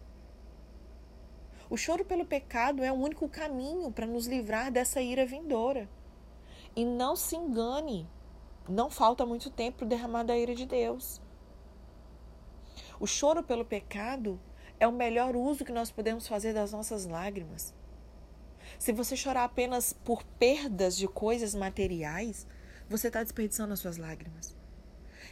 O 1.69 1.75
choro 1.75 2.05
pelo 2.05 2.25
pecado 2.25 2.83
é 2.83 2.91
o 2.91 2.95
único 2.95 3.27
caminho 3.27 3.91
para 3.91 4.05
nos 4.05 4.27
livrar 4.27 4.71
dessa 4.71 5.01
ira 5.01 5.25
vindoura. 5.25 5.89
E 6.75 6.85
não 6.85 7.15
se 7.15 7.35
engane, 7.35 8.07
não 8.69 8.89
falta 8.89 9.25
muito 9.25 9.49
tempo 9.49 9.79
para 9.79 9.87
derramar 9.87 10.23
da 10.23 10.37
ira 10.37 10.53
de 10.53 10.65
Deus. 10.65 11.19
O 12.99 13.07
choro 13.07 13.43
pelo 13.43 13.65
pecado 13.65 14.39
é 14.79 14.87
o 14.87 14.91
melhor 14.91 15.35
uso 15.35 15.65
que 15.65 15.71
nós 15.71 15.91
podemos 15.91 16.27
fazer 16.27 16.53
das 16.53 16.71
nossas 16.71 17.05
lágrimas. 17.05 17.73
Se 18.79 18.91
você 18.91 19.15
chorar 19.15 19.43
apenas 19.43 19.91
por 19.91 20.23
perdas 20.23 20.95
de 20.95 21.07
coisas 21.07 21.55
materiais, 21.55 22.47
você 22.87 23.07
está 23.07 23.23
desperdiçando 23.23 23.73
as 23.73 23.79
suas 23.79 23.97
lágrimas. 23.97 24.55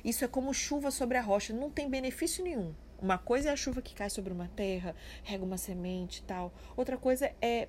Isso 0.03 0.25
é 0.25 0.27
como 0.27 0.53
chuva 0.53 0.91
sobre 0.91 1.17
a 1.17 1.21
rocha, 1.21 1.53
não 1.53 1.69
tem 1.69 1.89
benefício 1.89 2.43
nenhum. 2.43 2.73
Uma 2.99 3.17
coisa 3.17 3.49
é 3.49 3.51
a 3.51 3.55
chuva 3.55 3.81
que 3.81 3.93
cai 3.93 4.09
sobre 4.09 4.33
uma 4.33 4.47
terra, 4.49 4.95
rega 5.23 5.43
uma 5.43 5.57
semente 5.57 6.19
e 6.19 6.23
tal. 6.23 6.53
Outra 6.75 6.97
coisa 6.97 7.31
é 7.41 7.67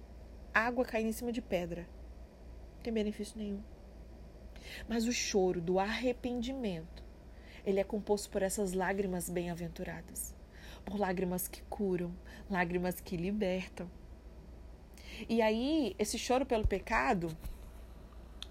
água 0.52 0.84
caindo 0.84 1.08
em 1.08 1.12
cima 1.12 1.32
de 1.32 1.42
pedra. 1.42 1.82
Não 2.76 2.82
tem 2.82 2.92
benefício 2.92 3.38
nenhum. 3.38 3.62
Mas 4.88 5.06
o 5.06 5.12
choro 5.12 5.60
do 5.60 5.78
arrependimento 5.78 7.04
ele 7.64 7.80
é 7.80 7.84
composto 7.84 8.30
por 8.30 8.42
essas 8.42 8.72
lágrimas 8.72 9.28
bem-aventuradas, 9.28 10.34
por 10.84 10.98
lágrimas 10.98 11.48
que 11.48 11.62
curam, 11.62 12.14
lágrimas 12.48 13.00
que 13.00 13.16
libertam. 13.16 13.90
E 15.28 15.40
aí, 15.40 15.94
esse 15.98 16.18
choro 16.18 16.44
pelo 16.44 16.66
pecado, 16.66 17.28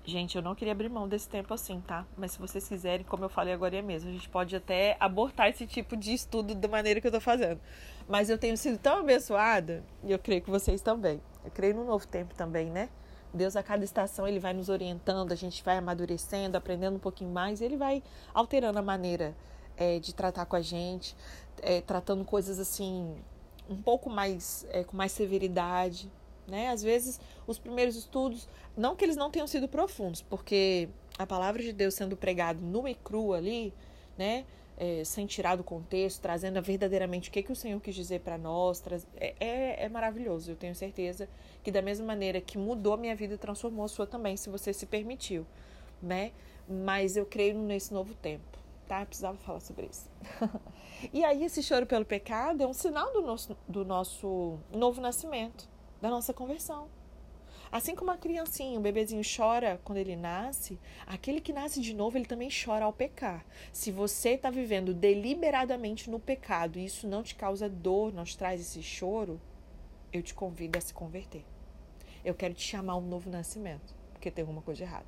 gente, 0.05 0.35
eu 0.35 0.41
não 0.41 0.55
queria 0.55 0.73
abrir 0.73 0.89
mão 0.89 1.07
desse 1.07 1.27
tempo 1.27 1.53
assim, 1.53 1.81
tá? 1.81 2.05
Mas 2.17 2.31
se 2.31 2.39
vocês 2.39 2.67
quiserem, 2.67 3.05
como 3.05 3.25
eu 3.25 3.29
falei 3.29 3.53
agora 3.53 3.75
é 3.75 3.81
mesmo, 3.81 4.09
a 4.09 4.13
gente 4.13 4.29
pode 4.29 4.55
até 4.55 4.97
abortar 4.99 5.49
esse 5.49 5.65
tipo 5.65 5.95
de 5.95 6.13
estudo 6.13 6.55
da 6.55 6.67
maneira 6.67 7.01
que 7.01 7.07
eu 7.07 7.11
tô 7.11 7.21
fazendo. 7.21 7.59
Mas 8.07 8.29
eu 8.29 8.37
tenho 8.37 8.57
sido 8.57 8.77
tão 8.77 8.99
abençoada, 8.99 9.83
e 10.03 10.11
eu 10.11 10.19
creio 10.19 10.41
que 10.41 10.49
vocês 10.49 10.81
também. 10.81 11.21
Eu 11.43 11.51
creio 11.51 11.75
no 11.75 11.85
novo 11.85 12.07
tempo 12.07 12.33
também, 12.35 12.69
né? 12.69 12.89
Deus 13.33 13.55
a 13.55 13.63
cada 13.63 13.83
estação 13.83 14.27
ele 14.27 14.39
vai 14.39 14.53
nos 14.53 14.69
orientando, 14.69 15.31
a 15.31 15.35
gente 15.35 15.61
vai 15.63 15.77
amadurecendo, 15.77 16.57
aprendendo 16.57 16.95
um 16.95 16.99
pouquinho 16.99 17.31
mais, 17.31 17.61
ele 17.61 17.75
vai 17.75 18.01
alterando 18.33 18.79
a 18.79 18.81
maneira 18.81 19.35
é, 19.75 19.99
de 19.99 20.15
tratar 20.15 20.45
com 20.45 20.55
a 20.55 20.61
gente, 20.61 21.15
é, 21.61 21.81
tratando 21.81 22.23
coisas 22.23 22.59
assim 22.59 23.13
um 23.69 23.81
pouco 23.81 24.09
mais 24.09 24.65
é, 24.69 24.83
com 24.83 24.95
mais 24.95 25.11
severidade, 25.11 26.11
né? 26.47 26.69
Às 26.69 26.81
vezes 26.83 27.19
os 27.47 27.57
primeiros 27.57 27.95
estudos, 27.95 28.47
não 28.75 28.95
que 28.95 29.03
eles 29.03 29.15
não 29.15 29.29
tenham 29.29 29.47
sido 29.47 29.67
profundos, 29.67 30.21
porque 30.21 30.89
a 31.17 31.25
palavra 31.25 31.61
de 31.61 31.73
Deus 31.73 31.93
sendo 31.93 32.15
pregada 32.15 32.59
nua 32.59 32.89
e 32.89 32.95
crua 32.95 33.37
ali, 33.37 33.73
né? 34.17 34.45
é, 34.77 35.03
sem 35.03 35.25
tirar 35.25 35.55
do 35.55 35.63
contexto, 35.63 36.21
trazendo 36.21 36.61
verdadeiramente 36.61 37.29
o 37.29 37.31
que, 37.31 37.41
que 37.41 37.51
o 37.51 37.55
Senhor 37.55 37.79
quis 37.79 37.95
dizer 37.95 38.21
para 38.21 38.37
nós. 38.37 38.79
Traz... 38.79 39.07
É, 39.15 39.33
é, 39.39 39.85
é, 39.85 39.89
maravilhoso. 39.89 40.51
Eu 40.51 40.55
tenho 40.55 40.75
certeza 40.75 41.29
que, 41.63 41.71
da 41.71 41.81
mesma 41.81 42.05
maneira 42.05 42.41
que 42.41 42.57
mudou 42.57 42.93
a 42.93 42.97
minha 42.97 43.15
vida, 43.15 43.37
transformou 43.37 43.85
a 43.85 43.87
sua 43.87 44.05
também, 44.05 44.35
se 44.35 44.49
você 44.49 44.73
se 44.73 44.85
permitiu. 44.85 45.45
Né? 46.01 46.31
Mas 46.67 47.15
eu 47.15 47.25
creio 47.25 47.57
nesse 47.57 47.93
novo 47.93 48.13
tempo. 48.15 48.43
Tá? 48.87 49.01
Eu 49.01 49.05
precisava 49.05 49.37
falar 49.37 49.61
sobre 49.61 49.87
isso. 49.87 50.09
e 51.11 51.23
aí, 51.23 51.43
esse 51.43 51.63
choro 51.63 51.85
pelo 51.85 52.05
pecado 52.05 52.61
é 52.61 52.67
um 52.67 52.73
sinal 52.73 53.11
do 53.13 53.21
nosso, 53.21 53.57
do 53.67 53.85
nosso 53.85 54.59
novo 54.71 55.01
nascimento, 55.01 55.67
da 56.01 56.09
nossa 56.09 56.33
conversão. 56.33 56.87
Assim 57.71 57.95
como 57.95 58.11
a 58.11 58.17
criancinha, 58.17 58.79
o 58.79 58.81
bebezinho 58.81 59.21
chora 59.23 59.79
quando 59.83 59.97
ele 59.97 60.15
nasce, 60.15 60.79
aquele 61.05 61.41
que 61.41 61.51
nasce 61.51 61.81
de 61.81 61.93
novo, 61.93 62.17
ele 62.17 62.25
também 62.25 62.49
chora 62.49 62.85
ao 62.85 62.93
pecar. 62.93 63.45
Se 63.73 63.91
você 63.91 64.29
está 64.29 64.49
vivendo 64.49 64.93
deliberadamente 64.93 66.09
no 66.09 66.19
pecado 66.19 66.79
e 66.79 66.85
isso 66.85 67.07
não 67.07 67.23
te 67.23 67.35
causa 67.35 67.67
dor, 67.67 68.13
não 68.13 68.23
te 68.23 68.37
traz 68.37 68.61
esse 68.61 68.81
choro, 68.81 69.41
eu 70.13 70.21
te 70.21 70.33
convido 70.33 70.77
a 70.77 70.81
se 70.81 70.93
converter. 70.93 71.43
Eu 72.23 72.33
quero 72.33 72.53
te 72.53 72.63
chamar 72.63 72.95
um 72.95 73.01
novo 73.01 73.29
nascimento, 73.29 73.93
porque 74.13 74.31
tem 74.31 74.43
alguma 74.43 74.61
coisa 74.61 74.83
errada. 74.83 75.05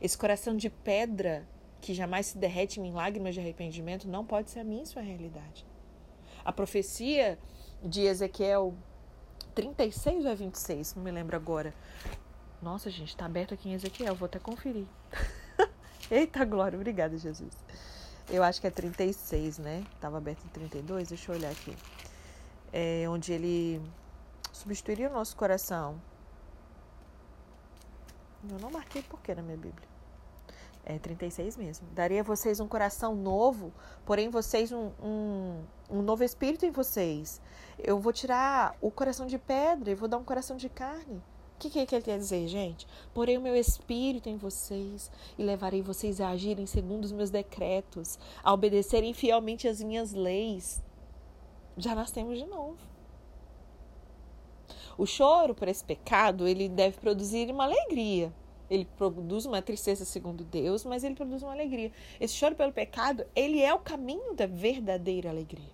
Esse 0.00 0.16
coração 0.16 0.56
de 0.56 0.70
pedra 0.70 1.46
que 1.80 1.92
jamais 1.92 2.26
se 2.26 2.38
derrete 2.38 2.80
em 2.80 2.92
lágrimas 2.92 3.34
de 3.34 3.40
arrependimento 3.40 4.08
não 4.08 4.24
pode 4.24 4.50
ser 4.50 4.60
a 4.60 4.64
minha 4.64 4.86
sua 4.86 5.02
realidade. 5.02 5.66
A 6.44 6.52
profecia 6.52 7.38
de 7.82 8.02
Ezequiel 8.02 8.74
36 9.54 10.24
ou 10.24 10.30
é 10.30 10.34
26? 10.34 10.94
Não 10.94 11.02
me 11.02 11.10
lembro 11.10 11.36
agora. 11.36 11.74
Nossa, 12.60 12.90
gente, 12.90 13.08
está 13.08 13.26
aberto 13.26 13.54
aqui 13.54 13.68
em 13.68 13.74
Ezequiel, 13.74 14.14
vou 14.14 14.26
até 14.26 14.38
conferir. 14.38 14.86
Eita 16.10 16.44
glória, 16.44 16.76
obrigada, 16.78 17.16
Jesus. 17.16 17.52
Eu 18.28 18.42
acho 18.42 18.60
que 18.60 18.66
é 18.66 18.70
36, 18.70 19.58
né? 19.58 19.84
Estava 19.94 20.18
aberto 20.18 20.44
em 20.44 20.48
32, 20.48 21.08
deixa 21.08 21.30
eu 21.30 21.36
olhar 21.36 21.50
aqui. 21.50 21.76
É 22.72 23.04
onde 23.08 23.32
ele 23.32 23.80
substituiria 24.52 25.10
o 25.10 25.12
nosso 25.12 25.36
coração. 25.36 26.00
Eu 28.50 28.58
não 28.58 28.70
marquei 28.70 29.02
por 29.02 29.20
que 29.20 29.34
na 29.34 29.42
minha 29.42 29.56
Bíblia. 29.56 29.93
É 30.86 30.98
36 30.98 31.56
mesmo. 31.56 31.86
Daria 31.94 32.20
a 32.20 32.24
vocês 32.24 32.60
um 32.60 32.68
coração 32.68 33.14
novo, 33.14 33.72
porém 34.04 34.28
vocês 34.28 34.70
um, 34.70 34.90
um, 35.02 35.62
um 35.90 36.02
novo 36.02 36.22
espírito 36.22 36.66
em 36.66 36.70
vocês. 36.70 37.40
Eu 37.78 37.98
vou 37.98 38.12
tirar 38.12 38.76
o 38.82 38.90
coração 38.90 39.26
de 39.26 39.38
pedra 39.38 39.90
e 39.90 39.94
vou 39.94 40.08
dar 40.08 40.18
um 40.18 40.24
coração 40.24 40.56
de 40.56 40.68
carne. 40.68 41.22
O 41.54 41.58
que, 41.58 41.70
que, 41.70 41.86
que 41.86 41.94
ele 41.94 42.04
quer 42.04 42.18
dizer, 42.18 42.46
gente? 42.48 42.86
Porém 43.14 43.38
o 43.38 43.40
meu 43.40 43.56
espírito 43.56 44.28
em 44.28 44.36
vocês 44.36 45.10
e 45.38 45.42
levarei 45.42 45.80
vocês 45.80 46.20
a 46.20 46.28
agirem 46.28 46.66
segundo 46.66 47.04
os 47.04 47.12
meus 47.12 47.30
decretos, 47.30 48.18
a 48.42 48.52
obedecerem 48.52 49.14
fielmente 49.14 49.66
as 49.66 49.82
minhas 49.82 50.12
leis. 50.12 50.82
Já 51.78 51.94
nascemos 51.94 52.38
de 52.38 52.44
novo. 52.44 52.76
O 54.98 55.06
choro 55.06 55.54
por 55.54 55.66
esse 55.66 55.82
pecado, 55.82 56.46
ele 56.46 56.68
deve 56.68 56.98
produzir 56.98 57.50
uma 57.50 57.64
alegria, 57.64 58.32
ele 58.70 58.86
produz 58.96 59.44
uma 59.46 59.60
tristeza 59.60 60.04
segundo 60.04 60.44
Deus, 60.44 60.84
mas 60.84 61.04
ele 61.04 61.14
produz 61.14 61.42
uma 61.42 61.52
alegria. 61.52 61.92
Esse 62.20 62.34
choro 62.34 62.54
pelo 62.54 62.72
pecado, 62.72 63.24
ele 63.34 63.62
é 63.62 63.72
o 63.72 63.78
caminho 63.78 64.34
da 64.34 64.46
verdadeira 64.46 65.30
alegria. 65.30 65.72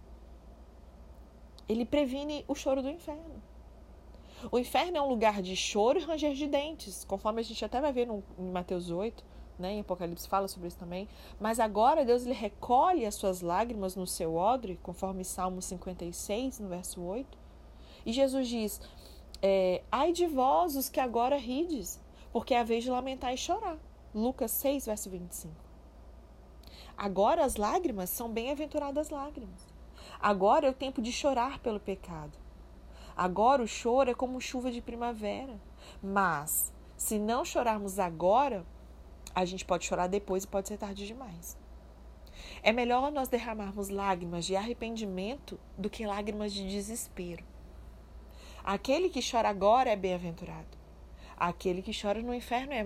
Ele 1.68 1.84
previne 1.84 2.44
o 2.48 2.54
choro 2.54 2.82
do 2.82 2.90
inferno. 2.90 3.42
O 4.50 4.58
inferno 4.58 4.96
é 4.96 5.02
um 5.02 5.08
lugar 5.08 5.42
de 5.42 5.54
choro 5.54 5.98
e 5.98 6.02
ranger 6.02 6.32
de 6.32 6.46
dentes, 6.46 7.04
conforme 7.04 7.40
a 7.40 7.44
gente 7.44 7.64
até 7.64 7.80
vai 7.80 7.92
ver 7.92 8.06
no, 8.06 8.24
em 8.38 8.50
Mateus 8.50 8.90
8, 8.90 9.22
né, 9.58 9.74
em 9.74 9.80
Apocalipse 9.80 10.26
fala 10.26 10.48
sobre 10.48 10.68
isso 10.68 10.78
também. 10.78 11.06
Mas 11.38 11.60
agora 11.60 12.04
Deus 12.04 12.24
ele 12.24 12.34
recolhe 12.34 13.04
as 13.04 13.14
suas 13.14 13.42
lágrimas 13.42 13.94
no 13.94 14.06
seu 14.06 14.34
odre, 14.34 14.80
conforme 14.82 15.24
Salmo 15.24 15.60
56, 15.60 16.58
no 16.58 16.68
verso 16.68 17.02
8. 17.02 17.38
E 18.06 18.12
Jesus 18.12 18.48
diz: 18.48 18.80
é, 19.42 19.82
ai 19.90 20.12
de 20.12 20.26
vós 20.26 20.76
os 20.76 20.88
que 20.88 21.00
agora 21.00 21.36
rides, 21.36 22.00
porque 22.32 22.54
é 22.54 22.60
a 22.60 22.64
vez 22.64 22.84
de 22.84 22.90
lamentar 22.90 23.32
e 23.32 23.36
chorar. 23.36 23.78
Lucas 24.14 24.50
6, 24.52 24.86
verso 24.86 25.10
25. 25.10 25.54
Agora 26.96 27.44
as 27.44 27.56
lágrimas 27.56 28.10
são 28.10 28.28
bem-aventuradas 28.28 29.10
lágrimas. 29.10 29.66
Agora 30.20 30.66
é 30.66 30.70
o 30.70 30.74
tempo 30.74 31.00
de 31.00 31.12
chorar 31.12 31.58
pelo 31.60 31.80
pecado. 31.80 32.36
Agora 33.16 33.62
o 33.62 33.68
choro 33.68 34.10
é 34.10 34.14
como 34.14 34.40
chuva 34.40 34.70
de 34.70 34.80
primavera. 34.80 35.58
Mas, 36.02 36.72
se 36.96 37.18
não 37.18 37.44
chorarmos 37.44 37.98
agora, 37.98 38.66
a 39.34 39.44
gente 39.44 39.64
pode 39.64 39.84
chorar 39.84 40.06
depois 40.06 40.44
e 40.44 40.48
pode 40.48 40.68
ser 40.68 40.78
tarde 40.78 41.06
demais. 41.06 41.56
É 42.62 42.72
melhor 42.72 43.10
nós 43.10 43.28
derramarmos 43.28 43.88
lágrimas 43.88 44.44
de 44.44 44.56
arrependimento 44.56 45.58
do 45.76 45.90
que 45.90 46.06
lágrimas 46.06 46.52
de 46.52 46.68
desespero. 46.68 47.44
Aquele 48.62 49.08
que 49.08 49.20
chora 49.22 49.48
agora 49.48 49.90
é 49.90 49.96
bem-aventurado. 49.96 50.79
Aquele 51.40 51.80
que 51.80 51.98
chora 51.98 52.20
no 52.20 52.34
inferno 52.34 52.74
é 52.74 52.84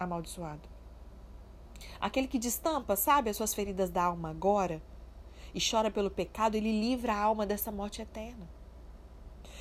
amaldiçoado. 0.00 0.68
Aquele 2.00 2.26
que 2.26 2.36
destampa, 2.36 2.96
sabe, 2.96 3.30
as 3.30 3.36
suas 3.36 3.54
feridas 3.54 3.88
da 3.88 4.02
alma 4.02 4.30
agora 4.30 4.82
e 5.54 5.60
chora 5.60 5.88
pelo 5.88 6.10
pecado, 6.10 6.56
ele 6.56 6.72
livra 6.72 7.12
a 7.12 7.22
alma 7.22 7.46
dessa 7.46 7.70
morte 7.70 8.02
eterna. 8.02 8.48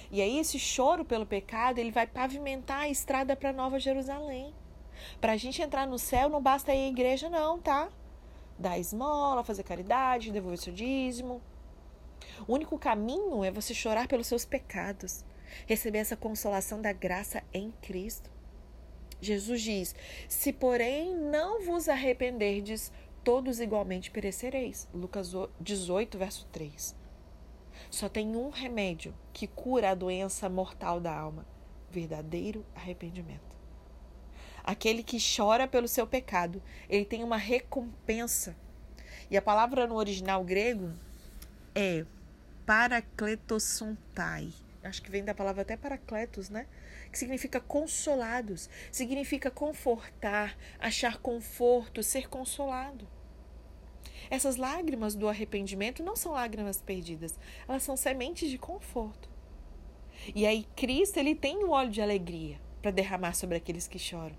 E 0.10 0.20
aí, 0.20 0.40
esse 0.40 0.58
choro 0.58 1.06
pelo 1.06 1.28
pecado, 1.28 1.78
ele 1.78 1.92
vai 1.92 2.08
pavimentar 2.08 2.82
a 2.82 2.90
estrada 2.90 3.36
para 3.36 3.54
Nova 3.54 3.80
Jerusalém. 3.80 4.52
Para 5.22 5.34
a 5.34 5.38
gente 5.38 5.62
entrar 5.62 5.86
no 5.86 6.00
céu, 6.00 6.28
não 6.28 6.42
basta 6.42 6.74
ir 6.74 6.86
à 6.86 6.88
igreja, 6.88 7.30
não, 7.30 7.60
tá? 7.60 7.88
Dar 8.58 8.80
esmola, 8.80 9.44
fazer 9.44 9.62
caridade, 9.62 10.32
devolver 10.32 10.58
seu 10.58 10.74
dízimo. 10.74 11.40
O 12.48 12.54
único 12.54 12.80
caminho 12.80 13.44
é 13.44 13.52
você 13.52 13.76
chorar 13.76 14.08
pelos 14.08 14.26
seus 14.26 14.44
pecados, 14.44 15.24
receber 15.66 16.00
essa 16.00 16.16
consolação 16.16 16.82
da 16.82 16.94
graça 16.94 17.44
em 17.54 17.72
Cristo. 17.82 18.30
Jesus 19.22 19.62
diz: 19.62 19.96
Se, 20.28 20.54
porém, 20.54 21.16
não 21.16 21.64
vos 21.64 21.90
arrependerdes, 21.90 22.92
todos 23.24 23.60
igualmente 23.60 24.12
perecereis. 24.12 24.88
Lucas 24.94 25.32
18, 25.60 26.18
verso 26.18 26.48
3. 26.52 26.96
Só 27.90 28.10
tem 28.10 28.36
um 28.36 28.50
remédio 28.50 29.14
que 29.34 29.48
cura 29.48 29.92
a 29.92 29.96
doença 29.96 30.50
mortal 30.50 31.00
da 31.00 31.16
alma: 31.16 31.46
verdadeiro 31.90 32.66
arrependimento. 32.76 33.56
Aquele 34.64 35.02
que 35.02 35.18
chora 35.18 35.68
pelo 35.68 35.88
seu 35.88 36.06
pecado, 36.06 36.62
ele 36.90 37.06
tem 37.06 37.24
uma 37.24 37.38
recompensa. 37.38 38.56
E 39.32 39.38
a 39.38 39.42
palavra 39.42 39.88
no 39.88 39.96
original 39.96 40.44
grego 40.44 40.92
é 41.74 42.06
paracletosontai. 42.66 44.52
Acho 44.88 45.02
que 45.02 45.12
vem 45.12 45.24
da 45.24 45.34
palavra 45.34 45.62
até 45.62 45.76
paracletos, 45.76 46.50
né? 46.50 46.68
Que 47.12 47.18
significa 47.18 47.60
consolados, 47.60 48.70
significa 48.92 49.52
confortar, 49.52 50.58
achar 50.80 51.18
conforto, 51.18 52.02
ser 52.02 52.30
consolado. 52.30 53.08
Essas 54.30 54.56
lágrimas 54.56 55.16
do 55.16 55.28
arrependimento 55.28 56.04
não 56.04 56.16
são 56.16 56.34
lágrimas 56.34 56.82
perdidas, 56.82 57.40
elas 57.68 57.84
são 57.84 57.96
sementes 57.96 58.50
de 58.50 58.58
conforto. 58.58 59.30
E 60.36 60.46
aí 60.46 60.66
Cristo 60.76 61.18
ele 61.18 61.36
tem 61.36 61.64
o 61.64 61.68
um 61.68 61.72
óleo 61.72 61.92
de 61.92 62.02
alegria 62.02 62.60
para 62.82 62.92
derramar 62.92 63.34
sobre 63.34 63.58
aqueles 63.58 63.88
que 63.88 64.00
choram. 64.00 64.36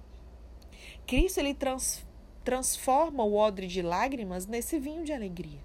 Cristo 1.06 1.38
ele 1.38 1.54
trans, 1.54 2.06
transforma 2.44 3.24
o 3.24 3.34
odre 3.34 3.66
de 3.66 3.82
lágrimas 3.82 4.46
nesse 4.46 4.78
vinho 4.78 5.04
de 5.04 5.12
alegria. 5.12 5.60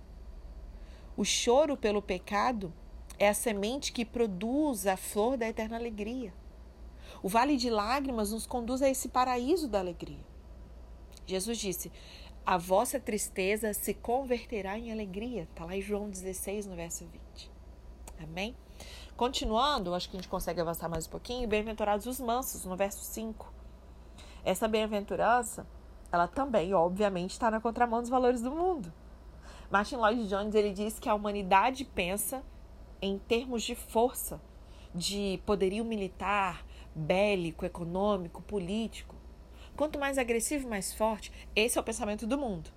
O 1.16 1.24
choro 1.24 1.78
pelo 1.78 2.02
pecado 2.02 2.74
é 3.24 3.30
a 3.30 3.34
semente 3.34 3.92
que 3.92 4.04
produz 4.04 4.86
a 4.86 4.98
flor 4.98 5.38
da 5.38 5.48
eterna 5.48 5.78
alegria. 5.78 6.34
O 7.22 7.30
vale 7.30 7.56
de 7.56 7.70
lágrimas 7.70 8.32
nos 8.32 8.46
conduz 8.46 8.82
a 8.82 8.90
esse 8.90 9.08
paraíso 9.08 9.68
da 9.68 9.80
alegria. 9.80 10.26
Jesus 11.26 11.58
disse: 11.58 11.92
a 12.46 12.58
vossa 12.58 13.00
tristeza 13.00 13.74
se 13.74 13.94
converterá 13.94 14.78
em 14.78 14.92
alegria. 14.92 15.44
Está 15.44 15.64
lá 15.64 15.76
em 15.76 15.82
João 15.82 16.10
16, 16.10 16.66
no 16.66 16.76
verso 16.76 17.06
20. 17.06 17.52
Amém? 18.22 18.56
Continuando, 19.16 19.94
acho 19.94 20.10
que 20.10 20.18
a 20.18 20.20
gente 20.20 20.30
consegue 20.30 20.60
avançar 20.60 20.90
mais 20.90 21.08
um 21.08 21.10
pouquinho. 21.10 21.48
Bem-aventurados 21.48 22.06
os 22.06 22.20
mansos, 22.20 22.66
no 22.66 22.76
verso 22.76 23.00
5. 23.06 23.54
Essa 24.44 24.68
bem-aventurança, 24.68 25.66
ela 26.12 26.28
também, 26.28 26.74
obviamente, 26.74 27.32
está 27.32 27.50
na 27.50 27.62
contramão 27.62 28.02
dos 28.02 28.10
valores 28.10 28.42
do 28.42 28.52
mundo. 28.52 28.92
Martin 29.72 29.96
Lloyd 29.96 30.28
Jones 30.28 30.54
ele 30.54 30.74
diz 30.74 31.00
que 31.00 31.08
a 31.08 31.16
humanidade 31.16 31.86
pensa 31.86 32.44
em 33.04 33.20
termos 33.20 33.64
de 33.64 33.76
força, 33.76 34.42
de 34.96 35.42
poderio 35.46 35.84
militar, 35.84 36.66
bélico, 36.96 37.66
econômico, 37.66 38.42
político. 38.42 39.16
Quanto 39.76 40.00
mais 40.00 40.18
agressivo 40.18 40.70
mais 40.70 40.94
forte, 40.94 41.32
esse 41.54 41.78
é 41.78 41.82
o 41.82 41.84
pensamento 41.84 42.26
do 42.26 42.38
mundo. 42.38 42.70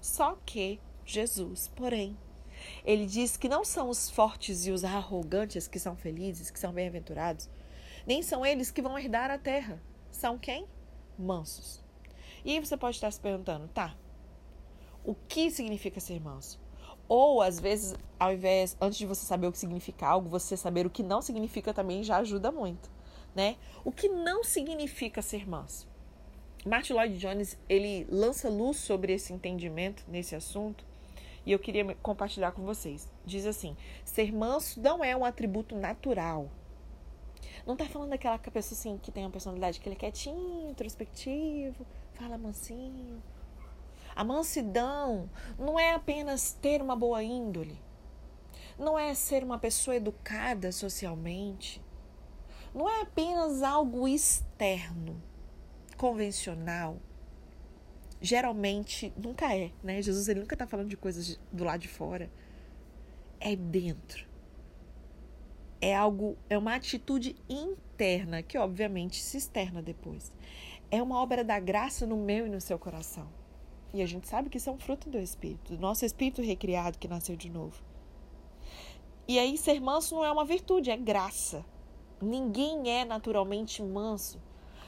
Só 0.00 0.36
que 0.44 0.80
Jesus, 1.04 1.70
porém, 1.76 2.16
ele 2.84 3.06
diz 3.06 3.36
que 3.36 3.48
não 3.48 3.64
são 3.64 3.88
os 3.88 4.10
fortes 4.10 4.66
e 4.66 4.72
os 4.72 4.82
arrogantes 4.82 5.68
que 5.68 5.78
são 5.78 5.94
felizes, 5.94 6.50
que 6.50 6.58
são 6.58 6.72
bem-aventurados, 6.72 7.48
nem 8.04 8.22
são 8.22 8.44
eles 8.44 8.70
que 8.72 8.82
vão 8.82 8.98
herdar 8.98 9.30
a 9.30 9.38
terra. 9.38 9.80
São 10.10 10.36
quem? 10.36 10.66
Mansos. 11.16 11.84
E 12.44 12.50
aí 12.50 12.60
você 12.60 12.76
pode 12.76 12.96
estar 12.96 13.10
se 13.10 13.20
perguntando, 13.20 13.68
tá? 13.68 13.96
O 15.04 15.14
que 15.14 15.50
significa 15.50 16.00
ser 16.00 16.20
manso? 16.20 16.61
Ou 17.14 17.42
às 17.42 17.60
vezes, 17.60 17.94
ao 18.18 18.32
invés, 18.32 18.76
antes 18.80 18.96
de 18.98 19.06
você 19.06 19.26
saber 19.26 19.46
o 19.46 19.52
que 19.52 19.58
significa 19.58 20.06
algo, 20.06 20.28
você 20.28 20.56
saber 20.56 20.86
o 20.86 20.90
que 20.90 21.02
não 21.02 21.20
significa 21.20 21.74
também 21.74 22.02
já 22.02 22.16
ajuda 22.18 22.50
muito 22.50 22.88
né? 23.34 23.56
O 23.84 23.90
que 23.90 24.08
não 24.08 24.44
significa 24.44 25.22
ser 25.22 25.48
manso. 25.48 25.88
Martin 26.64 26.92
Lloyd 26.92 27.18
Jones 27.18 27.58
ele 27.68 28.06
lança 28.08 28.48
luz 28.48 28.76
sobre 28.76 29.12
esse 29.12 29.32
entendimento 29.32 30.04
nesse 30.06 30.34
assunto 30.34 30.84
e 31.44 31.50
eu 31.50 31.58
queria 31.58 31.94
compartilhar 31.96 32.52
com 32.52 32.62
vocês. 32.62 33.08
Diz 33.24 33.46
assim: 33.46 33.76
ser 34.04 34.32
manso 34.32 34.80
não 34.80 35.02
é 35.02 35.16
um 35.16 35.24
atributo 35.24 35.74
natural. 35.74 36.48
Não 37.66 37.74
está 37.74 37.86
falando 37.86 38.10
daquela 38.10 38.38
pessoa 38.38 38.78
assim 38.78 38.98
que 38.98 39.10
tem 39.10 39.24
uma 39.24 39.30
personalidade 39.30 39.80
que 39.80 39.88
ele 39.88 39.96
é 39.96 39.98
quietinho, 39.98 40.70
introspectivo, 40.70 41.86
fala 42.14 42.38
mansinho. 42.38 43.22
A 44.14 44.24
mansidão 44.24 45.28
não 45.58 45.78
é 45.78 45.94
apenas 45.94 46.52
ter 46.52 46.82
uma 46.82 46.96
boa 46.96 47.22
índole. 47.22 47.78
Não 48.78 48.98
é 48.98 49.14
ser 49.14 49.44
uma 49.44 49.58
pessoa 49.58 49.96
educada 49.96 50.72
socialmente 50.72 51.82
não 52.74 52.88
é 52.88 53.02
apenas 53.02 53.62
algo 53.62 54.08
externo, 54.08 55.22
convencional. 55.96 56.96
Geralmente 58.20 59.12
nunca 59.16 59.54
é, 59.54 59.70
né? 59.82 60.00
Jesus 60.00 60.28
ele 60.28 60.40
nunca 60.40 60.54
está 60.54 60.66
falando 60.66 60.88
de 60.88 60.96
coisas 60.96 61.38
do 61.52 61.64
lado 61.64 61.80
de 61.80 61.88
fora. 61.88 62.30
É 63.38 63.54
dentro. 63.54 64.26
É 65.80 65.94
algo, 65.94 66.38
é 66.48 66.56
uma 66.56 66.76
atitude 66.76 67.36
interna 67.48 68.42
que 68.42 68.56
obviamente 68.56 69.20
se 69.20 69.36
externa 69.36 69.82
depois. 69.82 70.32
É 70.90 71.02
uma 71.02 71.20
obra 71.20 71.42
da 71.42 71.58
graça 71.58 72.06
no 72.06 72.16
meu 72.16 72.46
e 72.46 72.50
no 72.50 72.60
seu 72.60 72.78
coração. 72.78 73.28
E 73.92 74.00
a 74.02 74.06
gente 74.06 74.26
sabe 74.26 74.48
que 74.48 74.56
isso 74.56 74.70
é 74.70 74.76
fruto 74.78 75.10
do 75.10 75.18
Espírito, 75.18 75.76
do 75.76 75.80
nosso 75.80 76.04
Espírito 76.04 76.40
recriado 76.40 76.98
que 76.98 77.08
nasceu 77.08 77.36
de 77.36 77.50
novo. 77.50 77.82
E 79.28 79.38
aí, 79.38 79.56
ser 79.56 79.80
manso 79.80 80.14
não 80.14 80.24
é 80.24 80.32
uma 80.32 80.44
virtude, 80.44 80.90
é 80.90 80.96
graça. 80.96 81.64
Ninguém 82.20 82.88
é 82.90 83.04
naturalmente 83.04 83.82
manso. 83.82 84.40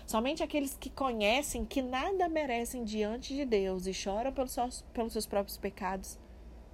Somente 0.06 0.42
aqueles 0.42 0.76
que 0.76 0.90
conhecem 0.90 1.64
que 1.64 1.80
nada 1.80 2.28
merecem 2.28 2.84
diante 2.84 3.34
de 3.34 3.44
Deus 3.44 3.86
e 3.86 3.94
choram 3.94 4.32
pelos 4.32 4.52
seus, 4.52 4.82
pelos 4.92 5.12
seus 5.12 5.26
próprios 5.26 5.56
pecados. 5.56 6.18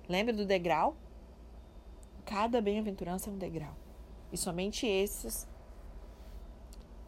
Lembra 0.08 0.32
do 0.32 0.44
degrau? 0.44 0.96
Cada 2.24 2.60
bem-aventurança 2.60 3.30
é 3.30 3.32
um 3.32 3.38
degrau. 3.38 3.76
E 4.32 4.36
somente 4.36 4.86
esses 4.86 5.46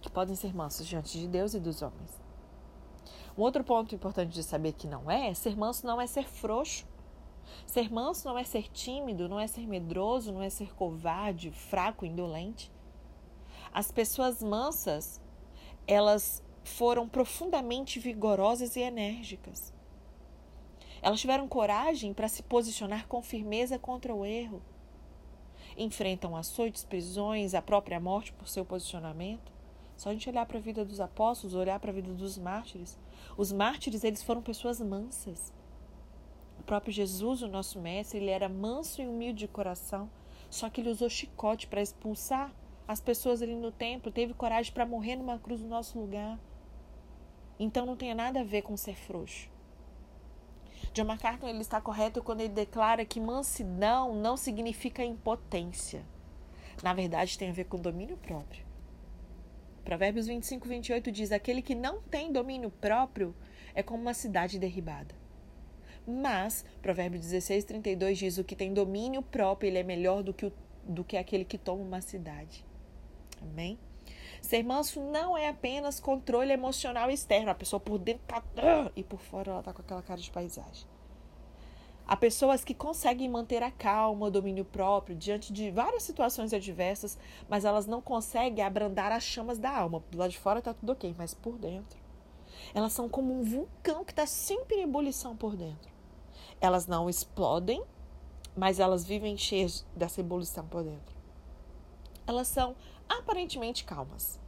que 0.00 0.10
podem 0.10 0.34
ser 0.34 0.54
mansos 0.54 0.86
diante 0.86 1.18
de 1.18 1.26
Deus 1.26 1.54
e 1.54 1.60
dos 1.60 1.82
homens. 1.82 2.21
Um 3.36 3.42
outro 3.42 3.64
ponto 3.64 3.94
importante 3.94 4.32
de 4.32 4.42
saber 4.42 4.72
que 4.72 4.86
não 4.86 5.10
é, 5.10 5.32
ser 5.34 5.56
manso 5.56 5.86
não 5.86 6.00
é 6.00 6.06
ser 6.06 6.28
frouxo. 6.28 6.86
Ser 7.66 7.90
manso 7.92 8.28
não 8.28 8.38
é 8.38 8.44
ser 8.44 8.68
tímido, 8.68 9.28
não 9.28 9.40
é 9.40 9.46
ser 9.46 9.66
medroso, 9.66 10.32
não 10.32 10.42
é 10.42 10.50
ser 10.50 10.74
covarde, 10.74 11.50
fraco, 11.50 12.04
indolente. 12.04 12.70
As 13.72 13.90
pessoas 13.90 14.42
mansas, 14.42 15.20
elas 15.86 16.42
foram 16.62 17.08
profundamente 17.08 17.98
vigorosas 17.98 18.76
e 18.76 18.80
enérgicas. 18.80 19.72
Elas 21.00 21.20
tiveram 21.20 21.48
coragem 21.48 22.14
para 22.14 22.28
se 22.28 22.42
posicionar 22.42 23.08
com 23.08 23.22
firmeza 23.22 23.78
contra 23.78 24.14
o 24.14 24.24
erro. 24.24 24.62
Enfrentam 25.76 26.36
açoites, 26.36 26.84
prisões, 26.84 27.54
a 27.54 27.62
própria 27.62 27.98
morte 27.98 28.32
por 28.32 28.46
seu 28.46 28.64
posicionamento. 28.64 29.50
Só 29.96 30.10
a 30.10 30.12
gente 30.12 30.28
olhar 30.28 30.46
para 30.46 30.58
a 30.58 30.60
vida 30.60 30.84
dos 30.84 31.00
apóstolos, 31.00 31.56
olhar 31.56 31.80
para 31.80 31.90
a 31.90 31.94
vida 31.94 32.12
dos 32.12 32.38
mártires. 32.38 32.98
Os 33.36 33.52
mártires, 33.52 34.04
eles 34.04 34.22
foram 34.22 34.42
pessoas 34.42 34.80
mansas. 34.80 35.52
O 36.58 36.62
próprio 36.62 36.92
Jesus, 36.92 37.42
o 37.42 37.48
nosso 37.48 37.80
mestre, 37.80 38.18
ele 38.18 38.30
era 38.30 38.48
manso 38.48 39.02
e 39.02 39.06
humilde 39.06 39.40
de 39.40 39.48
coração, 39.48 40.10
só 40.48 40.70
que 40.70 40.80
ele 40.80 40.90
usou 40.90 41.08
chicote 41.08 41.66
para 41.66 41.82
expulsar 41.82 42.54
as 42.86 43.00
pessoas 43.00 43.40
ali 43.42 43.54
no 43.54 43.72
templo, 43.72 44.12
teve 44.12 44.34
coragem 44.34 44.72
para 44.72 44.86
morrer 44.86 45.16
numa 45.16 45.38
cruz 45.38 45.60
no 45.60 45.68
nosso 45.68 45.98
lugar. 45.98 46.38
Então 47.58 47.86
não 47.86 47.96
tem 47.96 48.14
nada 48.14 48.40
a 48.40 48.44
ver 48.44 48.62
com 48.62 48.76
ser 48.76 48.96
frouxo. 48.96 49.48
John 50.92 51.04
MacArthur 51.04 51.48
ele 51.48 51.60
está 51.60 51.80
correto 51.80 52.22
quando 52.22 52.40
ele 52.40 52.52
declara 52.52 53.04
que 53.04 53.20
mansidão 53.20 54.14
não 54.14 54.36
significa 54.36 55.04
impotência. 55.04 56.04
Na 56.82 56.92
verdade, 56.92 57.38
tem 57.38 57.50
a 57.50 57.52
ver 57.52 57.64
com 57.64 57.78
domínio 57.78 58.16
próprio. 58.16 58.64
Provérbios 59.84 60.26
25, 60.26 60.68
28 60.68 61.12
diz: 61.12 61.32
Aquele 61.32 61.62
que 61.62 61.74
não 61.74 62.00
tem 62.02 62.32
domínio 62.32 62.70
próprio 62.70 63.34
é 63.74 63.82
como 63.82 64.02
uma 64.02 64.14
cidade 64.14 64.58
derribada. 64.58 65.14
Mas, 66.06 66.64
Provérbios 66.80 67.22
16, 67.22 67.64
32 67.64 68.18
diz: 68.18 68.38
O 68.38 68.44
que 68.44 68.56
tem 68.56 68.72
domínio 68.72 69.22
próprio, 69.22 69.68
ele 69.68 69.78
é 69.78 69.82
melhor 69.82 70.22
do 70.22 70.32
que, 70.32 70.46
o, 70.46 70.52
do 70.84 71.04
que 71.04 71.16
aquele 71.16 71.44
que 71.44 71.58
toma 71.58 71.82
uma 71.82 72.00
cidade. 72.00 72.64
Amém? 73.40 73.78
Ser 74.40 74.64
manso 74.64 75.00
não 75.00 75.38
é 75.38 75.48
apenas 75.48 76.00
controle 76.00 76.52
emocional 76.52 77.10
externo. 77.10 77.50
A 77.50 77.54
pessoa 77.54 77.78
por 77.78 77.98
dentro 77.98 78.22
tá. 78.26 78.42
E 78.96 79.02
por 79.02 79.20
fora 79.20 79.52
ela 79.52 79.62
tá 79.62 79.72
com 79.72 79.82
aquela 79.82 80.02
cara 80.02 80.20
de 80.20 80.30
paisagem. 80.30 80.91
Há 82.06 82.16
pessoas 82.16 82.64
que 82.64 82.74
conseguem 82.74 83.28
manter 83.28 83.62
a 83.62 83.70
calma, 83.70 84.26
o 84.26 84.30
domínio 84.30 84.64
próprio 84.64 85.16
diante 85.16 85.52
de 85.52 85.70
várias 85.70 86.02
situações 86.02 86.52
adversas, 86.52 87.16
mas 87.48 87.64
elas 87.64 87.86
não 87.86 88.02
conseguem 88.02 88.64
abrandar 88.64 89.12
as 89.12 89.22
chamas 89.22 89.58
da 89.58 89.70
alma. 89.70 90.02
Do 90.10 90.18
lado 90.18 90.30
de 90.30 90.38
fora 90.38 90.60
tá 90.60 90.74
tudo 90.74 90.92
ok, 90.92 91.14
mas 91.16 91.32
por 91.32 91.56
dentro. 91.56 91.98
Elas 92.74 92.92
são 92.92 93.08
como 93.08 93.32
um 93.32 93.42
vulcão 93.42 94.04
que 94.04 94.12
está 94.12 94.26
sempre 94.26 94.76
em 94.76 94.82
ebulição 94.82 95.36
por 95.36 95.56
dentro. 95.56 95.90
Elas 96.60 96.86
não 96.86 97.08
explodem, 97.08 97.82
mas 98.56 98.78
elas 98.78 99.04
vivem 99.04 99.36
cheias 99.36 99.86
dessa 99.96 100.20
ebulição 100.20 100.66
por 100.66 100.82
dentro. 100.82 101.16
Elas 102.26 102.48
são 102.48 102.76
aparentemente 103.08 103.84
calmas. 103.84 104.41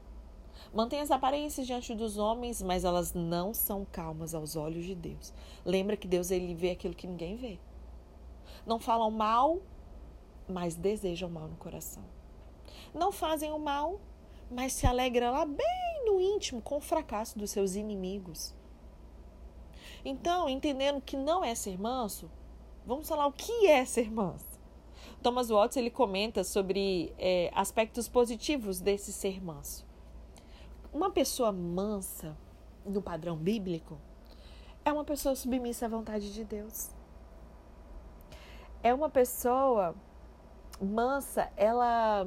Mantêm 0.74 1.00
as 1.00 1.12
aparências 1.12 1.68
diante 1.68 1.94
dos 1.94 2.18
homens, 2.18 2.60
mas 2.60 2.84
elas 2.84 3.14
não 3.14 3.54
são 3.54 3.87
calmas 3.92 4.34
aos 4.34 4.56
olhos 4.56 4.84
de 4.84 4.96
Deus. 4.96 5.32
Lembra 5.64 5.96
que 5.96 6.08
Deus 6.08 6.32
ele 6.32 6.52
vê 6.52 6.72
aquilo 6.72 6.96
que 6.96 7.06
ninguém 7.06 7.37
vê. 7.37 7.60
Não 8.66 8.80
falam 8.80 9.08
mal, 9.08 9.60
mas 10.48 10.74
desejam 10.74 11.30
mal 11.30 11.46
no 11.46 11.54
coração. 11.54 12.02
Não 12.92 13.12
fazem 13.12 13.52
o 13.52 13.58
mal, 13.58 14.00
mas 14.50 14.72
se 14.72 14.84
alegram 14.84 15.30
lá 15.30 15.46
bem 15.46 16.04
no 16.04 16.20
íntimo 16.20 16.60
com 16.60 16.78
o 16.78 16.80
fracasso 16.80 17.38
dos 17.38 17.52
seus 17.52 17.76
inimigos. 17.76 18.52
Então, 20.04 20.48
entendendo 20.48 21.00
que 21.00 21.16
não 21.16 21.44
é 21.44 21.54
ser 21.54 21.80
manso, 21.80 22.28
vamos 22.84 23.08
falar 23.08 23.28
o 23.28 23.32
que 23.32 23.68
é 23.68 23.84
ser 23.84 24.10
manso. 24.10 24.60
Thomas 25.22 25.50
Watts 25.50 25.76
ele 25.76 25.88
comenta 25.88 26.42
sobre 26.42 27.14
é, 27.16 27.48
aspectos 27.54 28.08
positivos 28.08 28.80
desse 28.80 29.12
ser 29.12 29.40
manso. 29.40 29.93
Uma 30.94 31.11
pessoa 31.11 31.50
mansa, 31.50 32.37
no 32.87 33.02
padrão 33.02 33.37
bíblico, 33.37 33.98
é 34.85 34.92
uma 34.92 35.04
pessoa 35.04 35.35
submissa 35.35 35.87
à 35.87 35.88
vontade 35.88 36.33
de 36.33 36.44
Deus. 36.44 36.90
É 38.83 38.94
uma 38.94 39.11
pessoa 39.11 39.94
mansa, 40.80 41.50
ela 41.57 42.26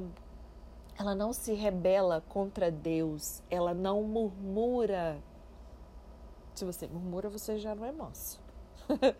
ela 0.98 1.14
não 1.14 1.32
se 1.32 1.54
rebela 1.54 2.22
contra 2.28 2.70
Deus, 2.70 3.42
ela 3.48 3.72
não 3.72 4.02
murmura. 4.02 5.22
Se 6.54 6.64
você 6.64 6.86
murmura, 6.86 7.30
você 7.30 7.58
já 7.58 7.74
não 7.74 7.86
é 7.86 7.92
manso. 7.92 8.38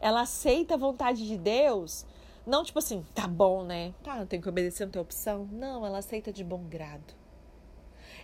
ela 0.00 0.22
aceita 0.22 0.74
a 0.74 0.78
vontade 0.78 1.26
de 1.26 1.36
Deus 1.36 2.06
não 2.48 2.64
tipo 2.64 2.78
assim, 2.78 3.04
tá 3.14 3.28
bom, 3.28 3.62
né? 3.62 3.92
Tá, 4.02 4.24
tem 4.24 4.40
que 4.40 4.48
obedecer 4.48 4.84
a 4.84 4.86
tua 4.86 5.02
opção. 5.02 5.46
Não, 5.52 5.84
ela 5.84 5.98
aceita 5.98 6.32
de 6.32 6.42
bom 6.42 6.64
grado. 6.64 7.14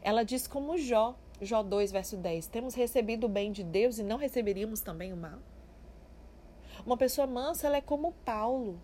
Ela 0.05 0.23
diz 0.23 0.47
como 0.47 0.77
Jó, 0.77 1.17
Jó 1.40 1.62
2, 1.62 1.90
verso 1.90 2.19
10: 2.19 2.47
Temos 2.49 2.75
recebido 2.75 3.25
o 3.25 3.29
bem 3.29 3.51
de 3.51 3.64
Deus 3.64 3.99
e 3.99 4.03
não 4.03 4.19
receberíamos 4.19 4.83
também 4.83 5.14
o 5.14 5.17
mal? 5.17 5.38
Uma 6.85 6.99
pessoa 6.99 7.27
mansa, 7.27 7.67
ela 7.67 7.79
é 7.79 7.81
como 7.81 8.12
Paulo. 8.25 8.79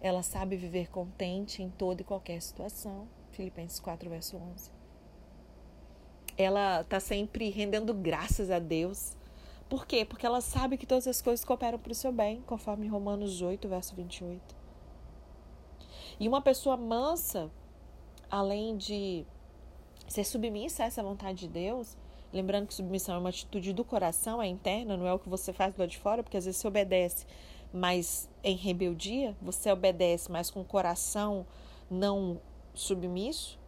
Ela 0.00 0.22
sabe 0.22 0.56
viver 0.56 0.88
contente 0.90 1.60
em 1.60 1.68
toda 1.70 2.02
e 2.02 2.04
qualquer 2.04 2.40
situação. 2.40 3.08
Filipenses 3.32 3.80
4, 3.80 4.08
verso 4.08 4.36
11. 4.36 4.70
Ela 6.36 6.82
está 6.82 7.00
sempre 7.00 7.50
rendendo 7.50 7.92
graças 7.92 8.48
a 8.48 8.60
Deus. 8.60 9.16
Por 9.68 9.86
quê? 9.86 10.04
Porque 10.04 10.24
ela 10.24 10.40
sabe 10.40 10.76
que 10.76 10.86
todas 10.86 11.08
as 11.08 11.20
coisas 11.20 11.44
cooperam 11.44 11.80
para 11.80 11.90
o 11.90 11.94
seu 11.94 12.12
bem, 12.12 12.42
conforme 12.42 12.86
Romanos 12.86 13.42
8, 13.42 13.66
verso 13.68 13.96
28. 13.96 14.54
E 16.20 16.28
uma 16.28 16.40
pessoa 16.40 16.76
mansa, 16.76 17.50
além 18.30 18.76
de 18.76 19.26
ser 20.14 20.24
submissa 20.24 20.84
a 20.84 20.86
essa 20.86 21.02
vontade 21.02 21.40
de 21.40 21.48
Deus, 21.48 21.96
lembrando 22.32 22.68
que 22.68 22.74
submissão 22.74 23.16
é 23.16 23.18
uma 23.18 23.30
atitude 23.30 23.72
do 23.72 23.84
coração, 23.84 24.40
é 24.40 24.46
interna, 24.46 24.96
não 24.96 25.08
é 25.08 25.12
o 25.12 25.18
que 25.18 25.28
você 25.28 25.52
faz 25.52 25.74
do 25.74 25.80
lado 25.80 25.90
de 25.90 25.98
fora, 25.98 26.22
porque 26.22 26.36
às 26.36 26.44
vezes 26.44 26.60
você 26.60 26.68
obedece, 26.68 27.26
mas 27.72 28.28
em 28.44 28.54
rebeldia, 28.54 29.36
você 29.42 29.72
obedece, 29.72 30.30
mas 30.30 30.52
com 30.52 30.60
o 30.60 30.64
coração 30.64 31.44
não 31.90 32.40
submisso, 32.72 33.58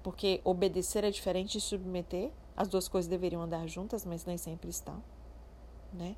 porque 0.00 0.40
obedecer 0.44 1.02
é 1.02 1.10
diferente 1.10 1.54
de 1.54 1.60
submeter. 1.60 2.30
As 2.56 2.68
duas 2.68 2.86
coisas 2.86 3.08
deveriam 3.08 3.42
andar 3.42 3.66
juntas, 3.66 4.04
mas 4.04 4.24
nem 4.24 4.38
sempre 4.38 4.70
estão, 4.70 5.02
né? 5.92 6.14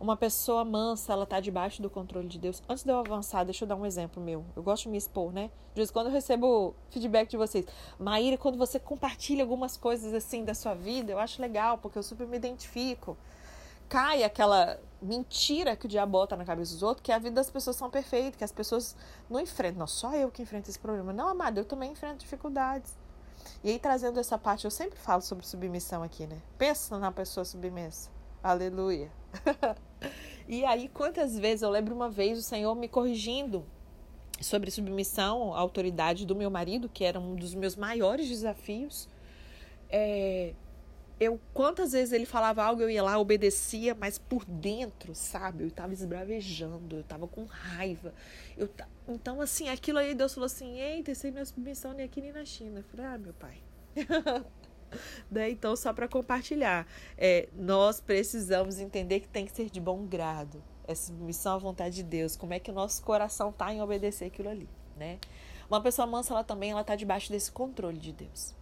Uma 0.00 0.16
pessoa 0.16 0.64
mansa, 0.64 1.12
ela 1.12 1.24
tá 1.24 1.38
debaixo 1.38 1.80
do 1.80 1.88
controle 1.88 2.26
de 2.26 2.38
Deus. 2.38 2.62
Antes 2.68 2.84
de 2.84 2.90
eu 2.90 2.98
avançar, 2.98 3.44
deixa 3.44 3.64
eu 3.64 3.68
dar 3.68 3.76
um 3.76 3.86
exemplo 3.86 4.22
meu. 4.22 4.44
Eu 4.56 4.62
gosto 4.62 4.84
de 4.84 4.88
me 4.88 4.98
expor, 4.98 5.32
né? 5.32 5.50
De 5.74 5.76
vez 5.76 5.90
em 5.90 5.92
quando 5.92 6.06
eu 6.06 6.12
recebo 6.12 6.74
feedback 6.90 7.30
de 7.30 7.36
vocês. 7.36 7.64
Maíra, 7.98 8.36
quando 8.36 8.58
você 8.58 8.80
compartilha 8.80 9.44
algumas 9.44 9.76
coisas 9.76 10.12
assim 10.12 10.44
da 10.44 10.54
sua 10.54 10.74
vida, 10.74 11.12
eu 11.12 11.18
acho 11.18 11.40
legal, 11.40 11.78
porque 11.78 11.98
eu 11.98 12.02
super 12.02 12.26
me 12.26 12.36
identifico. 12.36 13.16
Cai 13.88 14.24
aquela 14.24 14.80
mentira 15.00 15.76
que 15.76 15.86
o 15.86 15.88
diabo 15.88 16.12
bota 16.12 16.36
na 16.36 16.44
cabeça 16.44 16.72
dos 16.72 16.82
outros, 16.82 17.04
que 17.04 17.12
a 17.12 17.18
vida 17.18 17.36
das 17.36 17.50
pessoas 17.50 17.76
são 17.76 17.90
perfeitas, 17.90 18.36
que 18.36 18.44
as 18.44 18.52
pessoas 18.52 18.96
não 19.28 19.38
enfrentam. 19.38 19.80
Não, 19.80 19.86
só 19.86 20.14
eu 20.14 20.30
que 20.30 20.42
enfrento 20.42 20.70
esse 20.70 20.78
problema. 20.78 21.12
Não, 21.12 21.28
amado, 21.28 21.58
eu 21.58 21.64
também 21.64 21.92
enfrento 21.92 22.18
dificuldades. 22.18 22.96
E 23.62 23.70
aí, 23.70 23.78
trazendo 23.78 24.18
essa 24.18 24.38
parte, 24.38 24.64
eu 24.64 24.70
sempre 24.70 24.98
falo 24.98 25.22
sobre 25.22 25.46
submissão 25.46 26.02
aqui, 26.02 26.26
né? 26.26 26.40
Pensa 26.58 26.98
na 26.98 27.12
pessoa 27.12 27.44
submissa. 27.44 28.10
Aleluia. 28.42 29.08
e 30.48 30.64
aí, 30.64 30.88
quantas 30.88 31.38
vezes 31.38 31.62
eu 31.62 31.70
lembro 31.70 31.94
uma 31.94 32.10
vez 32.10 32.38
o 32.38 32.42
Senhor 32.42 32.74
me 32.74 32.88
corrigindo 32.88 33.64
sobre 34.40 34.70
submissão 34.70 35.54
à 35.54 35.60
autoridade 35.60 36.26
do 36.26 36.34
meu 36.34 36.50
marido, 36.50 36.88
que 36.88 37.04
era 37.04 37.20
um 37.20 37.36
dos 37.36 37.54
meus 37.54 37.76
maiores 37.76 38.28
desafios. 38.28 39.08
É, 39.88 40.54
eu 41.20 41.38
quantas 41.54 41.92
vezes 41.92 42.12
ele 42.12 42.26
falava 42.26 42.64
algo, 42.64 42.82
eu 42.82 42.90
ia 42.90 43.02
lá, 43.02 43.16
obedecia, 43.16 43.94
mas 43.94 44.18
por 44.18 44.44
dentro, 44.44 45.14
sabe? 45.14 45.62
Eu 45.62 45.68
estava 45.68 45.92
esbravejando, 45.92 46.96
eu 46.96 47.02
estava 47.02 47.28
com 47.28 47.44
raiva. 47.44 48.12
Eu 48.56 48.68
então 49.06 49.40
assim, 49.40 49.68
aquilo 49.68 49.98
aí 49.98 50.14
Deus 50.14 50.34
falou 50.34 50.46
assim: 50.46 50.80
"Eita, 50.80 51.12
isso 51.12 51.26
aí 51.26 51.32
não 51.32 51.42
é 51.42 51.44
submissão 51.44 51.92
nem 51.92 52.06
aqui 52.06 52.20
nem 52.20 52.32
na 52.32 52.44
China". 52.44 52.80
Eu 52.80 52.84
falei: 52.84 53.06
"Ah, 53.06 53.18
meu 53.18 53.34
pai". 53.34 53.58
Né? 55.30 55.50
Então, 55.50 55.74
só 55.74 55.92
para 55.92 56.06
compartilhar, 56.06 56.86
é, 57.16 57.48
nós 57.54 58.00
precisamos 58.00 58.78
entender 58.78 59.20
que 59.20 59.28
tem 59.28 59.46
que 59.46 59.52
ser 59.52 59.70
de 59.70 59.80
bom 59.80 60.04
grado. 60.06 60.62
Essa 60.86 61.12
missão 61.12 61.54
à 61.54 61.58
vontade 61.58 61.96
de 61.96 62.02
Deus. 62.02 62.36
Como 62.36 62.52
é 62.52 62.58
que 62.58 62.70
o 62.70 62.74
nosso 62.74 63.02
coração 63.02 63.50
está 63.50 63.72
em 63.72 63.80
obedecer 63.80 64.26
aquilo 64.26 64.50
ali, 64.50 64.68
né? 64.96 65.18
Uma 65.70 65.80
pessoa 65.80 66.06
mansa, 66.06 66.34
ela 66.34 66.44
também 66.44 66.70
ela 66.70 66.84
tá 66.84 66.94
debaixo 66.94 67.30
desse 67.30 67.50
controle 67.50 67.98
de 67.98 68.12
Deus. 68.12 68.54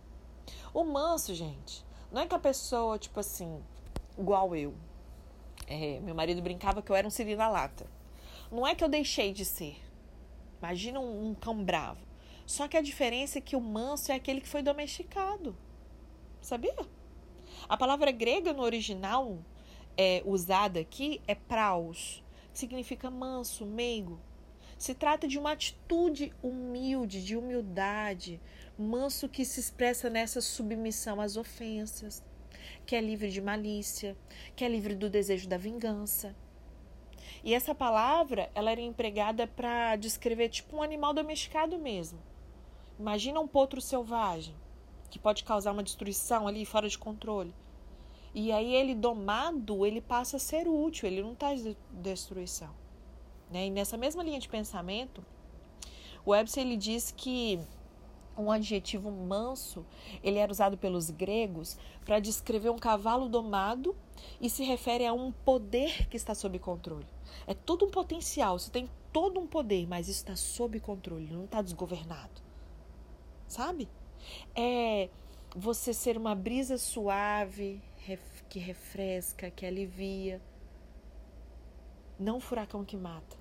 O 0.73 0.85
manso, 0.85 1.35
gente, 1.35 1.85
não 2.12 2.23
é 2.23 2.27
que 2.27 2.35
a 2.35 2.38
pessoa, 2.38 2.99
tipo 2.99 3.19
assim, 3.19 3.61
igual 4.16 4.55
eu. 4.55 4.75
É, 5.66 5.99
meu 6.01 6.14
marido 6.14 6.40
brincava 6.40 6.83
que 6.83 6.90
eu 6.93 6.97
era 6.97 7.07
um 7.07 7.11
siri 7.11 7.35
na 7.35 7.49
lata. 7.49 7.87
Não 8.51 8.66
é 8.66 8.75
que 8.75 8.85
eu 8.85 8.88
deixei 8.88 9.33
de 9.33 9.45
ser. 9.45 9.77
Imagina 10.61 11.01
um, 11.01 11.31
um 11.31 11.35
cão 11.35 11.64
bravo. 11.64 12.01
Só 12.47 12.66
que 12.66 12.77
a 12.77 12.83
diferença 12.83 13.38
é 13.38 13.40
que 13.40 13.57
o 13.57 13.61
manso 13.61 14.11
é 14.11 14.14
aquele 14.14 14.40
que 14.40 14.49
foi 14.49 14.62
domesticado. 14.62 15.57
Sabia? 16.40 16.74
A 17.68 17.76
palavra 17.76 18.11
grega 18.11 18.53
no 18.53 18.62
original 18.62 19.38
é, 19.96 20.22
usada 20.24 20.81
aqui 20.81 21.20
é 21.26 21.35
praus, 21.35 22.24
significa 22.53 23.11
manso, 23.11 23.66
meigo. 23.66 24.18
Se 24.79 24.94
trata 24.94 25.29
de 25.29 25.38
uma 25.38 25.53
atitude 25.53 26.33
humilde, 26.42 27.22
de 27.22 27.37
humildade, 27.37 28.40
manso 28.79 29.29
que 29.29 29.44
se 29.44 29.61
expressa 29.61 30.09
nessa 30.09 30.40
submissão 30.40 31.20
às 31.20 31.37
ofensas, 31.37 32.24
que 32.87 32.96
é 32.96 33.00
livre 33.00 33.31
de 33.31 33.42
malícia, 33.42 34.16
que 34.57 34.64
é 34.64 34.68
livre 34.68 34.94
do 34.94 35.11
desejo 35.11 35.46
da 35.46 35.59
vingança. 35.59 36.35
E 37.44 37.53
essa 37.55 37.74
palavra, 37.74 38.50
ela 38.55 38.70
era 38.70 38.81
empregada 38.81 39.46
para 39.46 39.96
descrever 39.96 40.48
tipo 40.48 40.76
um 40.76 40.83
animal 40.83 41.12
domesticado 41.12 41.79
mesmo. 41.79 42.18
Imagina 42.98 43.38
um 43.38 43.46
potro 43.46 43.81
selvagem 43.81 44.55
que 45.11 45.18
pode 45.18 45.44
causar 45.44 45.73
uma 45.73 45.83
destruição 45.83 46.46
ali 46.46 46.64
fora 46.64 46.88
de 46.88 46.99
controle. 46.99 47.55
E 48.33 48.53
aí 48.53 48.75
ele 48.75 48.94
domado, 48.94 49.85
ele 49.85 50.01
passa 50.01 50.37
a 50.37 50.40
ser 50.40 50.68
útil, 50.68 51.09
ele 51.09 51.23
não 51.23 51.33
está 51.33 51.53
de 51.55 51.77
destruição. 51.90 52.70
Né? 53.51 53.66
E 53.66 53.70
nessa 53.70 53.96
mesma 53.96 54.23
linha 54.23 54.38
de 54.38 54.49
pensamento, 54.49 55.25
o 56.25 56.31
Webster 56.31 56.62
ele 56.62 56.77
diz 56.77 57.11
que 57.11 57.59
um 58.38 58.51
adjetivo 58.51 59.11
manso, 59.11 59.85
ele 60.23 60.38
era 60.38 60.51
usado 60.51 60.79
pelos 60.79 61.11
gregos 61.11 61.77
para 62.05 62.20
descrever 62.20 62.70
um 62.70 62.79
cavalo 62.79 63.29
domado 63.29 63.94
e 64.40 64.49
se 64.49 64.64
refere 64.64 65.05
a 65.05 65.12
um 65.12 65.33
poder 65.33 66.09
que 66.09 66.16
está 66.16 66.35
sob 66.35 66.59
controle. 66.59 67.07
É 67.46 67.55
todo 67.55 67.85
um 67.85 67.90
potencial, 67.90 68.59
você 68.59 68.70
tem 68.70 68.88
todo 69.12 69.40
um 69.40 69.46
poder, 69.46 69.87
mas 69.87 70.09
isso 70.09 70.20
está 70.20 70.37
sob 70.37 70.79
controle, 70.81 71.29
não 71.31 71.44
está 71.44 71.61
desgovernado. 71.61 72.40
Sabe? 73.46 73.88
É 74.54 75.09
você 75.54 75.92
ser 75.92 76.16
uma 76.16 76.35
brisa 76.35 76.78
suave, 76.78 77.83
que 78.48 78.59
refresca, 78.59 79.50
que 79.50 79.64
alivia. 79.64 80.40
Não 82.18 82.37
um 82.37 82.40
furacão 82.40 82.85
que 82.85 82.96
mata. 82.96 83.37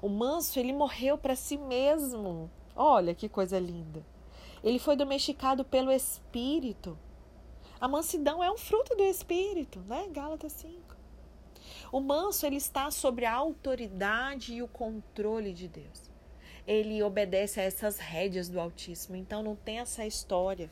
O 0.00 0.08
manso, 0.08 0.58
ele 0.58 0.72
morreu 0.72 1.18
para 1.18 1.34
si 1.34 1.56
mesmo. 1.56 2.50
Olha 2.74 3.14
que 3.14 3.28
coisa 3.28 3.58
linda. 3.58 4.04
Ele 4.62 4.78
foi 4.78 4.96
domesticado 4.96 5.64
pelo 5.64 5.90
Espírito. 5.90 6.98
A 7.80 7.88
mansidão 7.88 8.42
é 8.42 8.50
um 8.50 8.58
fruto 8.58 8.96
do 8.96 9.02
Espírito, 9.02 9.80
né? 9.80 10.08
Gálatas 10.10 10.52
5. 10.52 10.96
O 11.92 12.00
manso, 12.00 12.44
ele 12.44 12.56
está 12.56 12.90
sobre 12.90 13.24
a 13.24 13.34
autoridade 13.34 14.54
e 14.54 14.62
o 14.62 14.68
controle 14.68 15.52
de 15.52 15.68
Deus. 15.68 16.07
Ele 16.68 17.02
obedece 17.02 17.58
a 17.58 17.64
essas 17.64 17.98
rédeas 17.98 18.48
do 18.48 18.60
Altíssimo. 18.60 19.16
Então 19.16 19.42
não 19.42 19.56
tem 19.56 19.78
essa 19.78 20.04
história 20.04 20.70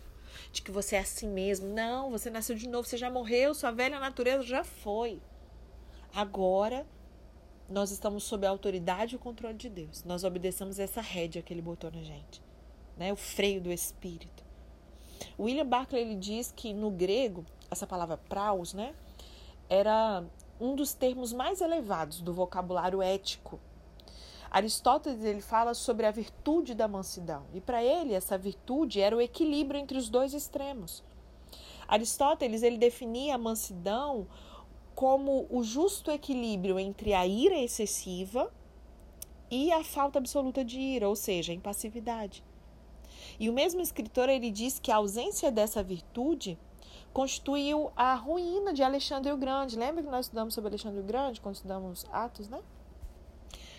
de 0.52 0.60
que 0.60 0.70
você 0.70 0.96
é 0.96 0.98
assim 0.98 1.28
mesmo. 1.28 1.68
Não, 1.68 2.10
você 2.10 2.28
nasceu 2.28 2.54
de 2.54 2.68
novo, 2.68 2.86
você 2.86 2.98
já 2.98 3.10
morreu, 3.10 3.54
sua 3.54 3.70
velha 3.70 3.98
natureza 3.98 4.42
já 4.42 4.62
foi. 4.62 5.22
Agora 6.14 6.86
nós 7.68 7.90
estamos 7.90 8.24
sob 8.24 8.46
a 8.46 8.50
autoridade 8.50 9.14
e 9.14 9.16
o 9.16 9.18
controle 9.18 9.56
de 9.56 9.70
Deus. 9.70 10.04
Nós 10.04 10.22
obedecemos 10.22 10.78
essa 10.78 11.00
rédea 11.00 11.42
que 11.42 11.52
ele 11.52 11.62
botou 11.62 11.90
na 11.90 12.02
gente, 12.02 12.42
né? 12.96 13.10
O 13.10 13.16
freio 13.16 13.60
do 13.60 13.72
espírito. 13.72 14.44
William 15.38 15.66
Barclay 15.66 16.02
ele 16.02 16.14
diz 16.14 16.52
que 16.54 16.74
no 16.74 16.90
grego 16.90 17.44
essa 17.70 17.86
palavra 17.86 18.16
praus, 18.16 18.74
né, 18.74 18.94
era 19.68 20.24
um 20.60 20.74
dos 20.74 20.94
termos 20.94 21.32
mais 21.32 21.60
elevados 21.60 22.20
do 22.20 22.32
vocabulário 22.32 23.02
ético. 23.02 23.58
Aristóteles 24.56 25.22
ele 25.22 25.42
fala 25.42 25.74
sobre 25.74 26.06
a 26.06 26.10
virtude 26.10 26.74
da 26.74 26.88
mansidão 26.88 27.44
e 27.52 27.60
para 27.60 27.84
ele 27.84 28.14
essa 28.14 28.38
virtude 28.38 29.02
era 29.02 29.14
o 29.14 29.20
equilíbrio 29.20 29.78
entre 29.78 29.98
os 29.98 30.08
dois 30.08 30.32
extremos. 30.32 31.04
Aristóteles 31.86 32.62
ele 32.62 32.78
definia 32.78 33.34
a 33.34 33.38
mansidão 33.38 34.26
como 34.94 35.46
o 35.50 35.62
justo 35.62 36.10
equilíbrio 36.10 36.80
entre 36.80 37.12
a 37.12 37.26
ira 37.26 37.58
excessiva 37.58 38.50
e 39.50 39.70
a 39.70 39.84
falta 39.84 40.18
absoluta 40.18 40.64
de 40.64 40.80
ira, 40.80 41.06
ou 41.06 41.14
seja, 41.14 41.52
a 41.52 41.54
impassividade. 41.54 42.42
E 43.38 43.50
o 43.50 43.52
mesmo 43.52 43.82
escritor 43.82 44.30
ele 44.30 44.50
diz 44.50 44.78
que 44.78 44.90
a 44.90 44.96
ausência 44.96 45.52
dessa 45.52 45.82
virtude 45.82 46.58
constituiu 47.12 47.92
a 47.94 48.14
ruína 48.14 48.72
de 48.72 48.82
Alexandre 48.82 49.30
o 49.30 49.36
Grande. 49.36 49.78
Lembra 49.78 50.02
que 50.02 50.08
nós 50.08 50.24
estudamos 50.24 50.54
sobre 50.54 50.68
Alexandre 50.68 51.00
o 51.00 51.04
Grande 51.04 51.42
quando 51.42 51.56
estudamos 51.56 52.06
Atos, 52.10 52.48
né? 52.48 52.62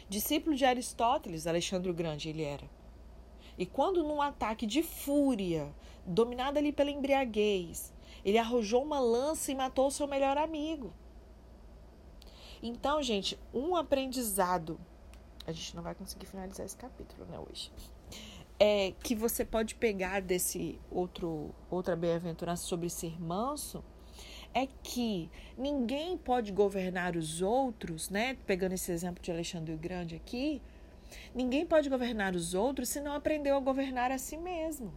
Discípulo 0.09 0.55
de 0.55 0.63
Aristóteles, 0.63 1.47
Alexandre 1.47 1.91
o 1.91 1.93
Grande 1.93 2.29
ele 2.29 2.43
era. 2.43 2.69
E 3.57 3.65
quando 3.65 4.03
num 4.03 4.21
ataque 4.21 4.65
de 4.65 4.81
fúria, 4.81 5.73
dominado 6.05 6.57
ali 6.57 6.71
pela 6.71 6.91
embriaguez, 6.91 7.93
ele 8.23 8.37
arrojou 8.37 8.83
uma 8.83 8.99
lança 8.99 9.51
e 9.51 9.55
matou 9.55 9.91
seu 9.91 10.07
melhor 10.07 10.37
amigo. 10.37 10.93
Então, 12.63 13.01
gente, 13.03 13.37
um 13.53 13.75
aprendizado. 13.75 14.79
A 15.45 15.51
gente 15.51 15.75
não 15.75 15.83
vai 15.83 15.93
conseguir 15.93 16.25
finalizar 16.25 16.65
esse 16.65 16.77
capítulo, 16.77 17.25
né, 17.25 17.37
hoje. 17.39 17.71
É 18.59 18.93
que 19.03 19.13
você 19.13 19.43
pode 19.43 19.75
pegar 19.75 20.21
desse 20.21 20.79
outro 20.89 21.53
outra 21.69 21.95
bem-aventurança 21.95 22.63
sobre 22.63 22.89
ser 22.89 23.21
manso 23.21 23.83
é 24.57 24.67
que 24.81 25.29
ninguém 25.55 26.17
pode 26.17 26.51
governar 26.51 27.15
os 27.15 27.43
outros, 27.43 28.09
né? 28.09 28.35
Pegando 28.47 28.73
esse 28.73 28.91
exemplo 28.91 29.21
de 29.21 29.31
Alexandre 29.31 29.71
o 29.71 29.77
Grande 29.77 30.15
aqui, 30.15 30.63
ninguém 31.35 31.63
pode 31.63 31.87
governar 31.89 32.35
os 32.35 32.55
outros 32.55 32.89
se 32.89 32.99
não 32.99 33.13
aprendeu 33.13 33.55
a 33.55 33.59
governar 33.59 34.11
a 34.11 34.17
si 34.17 34.35
mesmo. 34.35 34.91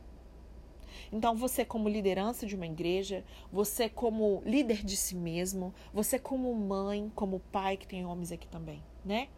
Então, 1.13 1.37
você, 1.37 1.63
como 1.63 1.91
liderança 1.91 2.47
de 2.47 2.57
uma 2.57 2.65
igreja, 2.65 3.23
você, 3.53 3.87
como 3.87 4.43
líder 4.47 4.83
de 4.83 4.97
si 4.97 5.15
mesmo, 5.15 5.75
você, 5.93 6.19
como 6.19 6.55
mãe, 6.55 7.13
como 7.15 7.41
pai, 7.53 7.77
que 7.77 7.87
tem 7.87 8.07
homens 8.07 8.33
aqui 8.33 8.49
também, 8.49 8.83
né? 9.05 9.29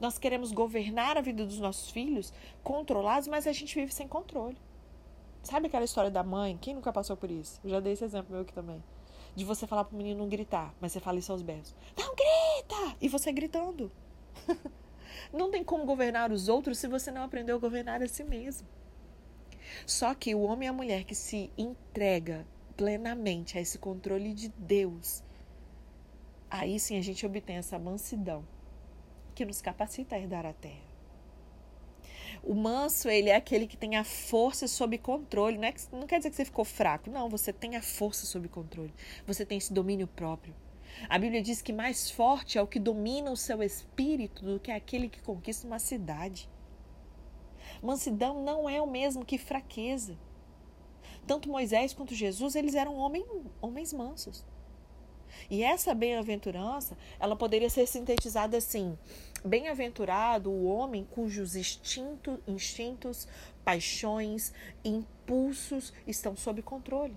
Nós 0.00 0.18
queremos 0.18 0.50
governar 0.50 1.16
a 1.16 1.20
vida 1.20 1.46
dos 1.46 1.60
nossos 1.60 1.90
filhos, 1.90 2.32
controlados, 2.64 3.28
mas 3.28 3.46
a 3.46 3.52
gente 3.52 3.76
vive 3.76 3.94
sem 3.94 4.08
controle. 4.08 4.56
Sabe 5.44 5.68
aquela 5.68 5.84
história 5.84 6.10
da 6.10 6.24
mãe? 6.24 6.58
Quem 6.60 6.74
nunca 6.74 6.92
passou 6.92 7.16
por 7.16 7.30
isso? 7.30 7.60
Eu 7.62 7.70
já 7.70 7.78
dei 7.78 7.92
esse 7.92 8.04
exemplo 8.04 8.32
meu 8.32 8.42
aqui 8.42 8.52
também. 8.52 8.82
De 9.34 9.44
você 9.44 9.66
falar 9.66 9.84
pro 9.84 9.96
menino 9.96 10.20
não 10.20 10.28
gritar, 10.28 10.74
mas 10.80 10.92
você 10.92 11.00
fala 11.00 11.18
isso 11.18 11.32
aos 11.32 11.42
berros. 11.42 11.74
Não 11.96 12.14
grita! 12.14 12.96
E 13.00 13.08
você 13.08 13.32
gritando. 13.32 13.90
não 15.32 15.50
tem 15.50 15.62
como 15.62 15.84
governar 15.84 16.32
os 16.32 16.48
outros 16.48 16.78
se 16.78 16.88
você 16.88 17.10
não 17.10 17.22
aprendeu 17.22 17.56
a 17.56 17.60
governar 17.60 18.02
a 18.02 18.08
si 18.08 18.24
mesmo. 18.24 18.66
Só 19.86 20.14
que 20.14 20.34
o 20.34 20.42
homem 20.42 20.66
e 20.66 20.70
a 20.70 20.72
mulher 20.72 21.04
que 21.04 21.14
se 21.14 21.50
entrega 21.56 22.46
plenamente 22.76 23.58
a 23.58 23.60
esse 23.60 23.78
controle 23.78 24.32
de 24.32 24.48
Deus, 24.48 25.22
aí 26.50 26.80
sim 26.80 26.98
a 26.98 27.02
gente 27.02 27.24
obtém 27.24 27.56
essa 27.56 27.78
mansidão 27.78 28.44
que 29.34 29.44
nos 29.44 29.62
capacita 29.62 30.16
a 30.16 30.18
herdar 30.18 30.44
a 30.44 30.52
terra. 30.52 30.89
O 32.42 32.54
manso, 32.54 33.08
ele 33.08 33.28
é 33.28 33.36
aquele 33.36 33.66
que 33.66 33.76
tem 33.76 33.96
a 33.96 34.04
força 34.04 34.66
sob 34.66 34.96
controle. 34.98 35.58
Não, 35.58 35.64
é 35.64 35.72
que, 35.72 35.82
não 35.92 36.06
quer 36.06 36.18
dizer 36.18 36.30
que 36.30 36.36
você 36.36 36.44
ficou 36.44 36.64
fraco. 36.64 37.10
Não, 37.10 37.28
você 37.28 37.52
tem 37.52 37.76
a 37.76 37.82
força 37.82 38.26
sob 38.26 38.48
controle. 38.48 38.92
Você 39.26 39.44
tem 39.44 39.58
esse 39.58 39.72
domínio 39.72 40.06
próprio. 40.06 40.54
A 41.08 41.18
Bíblia 41.18 41.42
diz 41.42 41.62
que 41.62 41.72
mais 41.72 42.10
forte 42.10 42.58
é 42.58 42.62
o 42.62 42.66
que 42.66 42.78
domina 42.78 43.30
o 43.30 43.36
seu 43.36 43.62
espírito 43.62 44.44
do 44.44 44.60
que 44.60 44.70
aquele 44.70 45.08
que 45.08 45.22
conquista 45.22 45.66
uma 45.66 45.78
cidade. 45.78 46.48
Mansidão 47.82 48.42
não 48.42 48.68
é 48.68 48.80
o 48.80 48.90
mesmo 48.90 49.24
que 49.24 49.38
fraqueza. 49.38 50.18
Tanto 51.26 51.48
Moisés 51.48 51.94
quanto 51.94 52.14
Jesus, 52.14 52.54
eles 52.54 52.74
eram 52.74 52.96
homem, 52.96 53.24
homens 53.60 53.92
mansos. 53.92 54.44
E 55.48 55.62
essa 55.62 55.94
bem-aventurança, 55.94 56.96
ela 57.18 57.36
poderia 57.36 57.70
ser 57.70 57.86
sintetizada 57.86 58.56
assim: 58.56 58.98
bem-aventurado 59.44 60.50
o 60.50 60.66
homem 60.66 61.04
cujos 61.04 61.56
instinto, 61.56 62.40
instintos, 62.46 63.28
paixões, 63.64 64.52
impulsos 64.84 65.92
estão 66.06 66.36
sob 66.36 66.62
controle. 66.62 67.16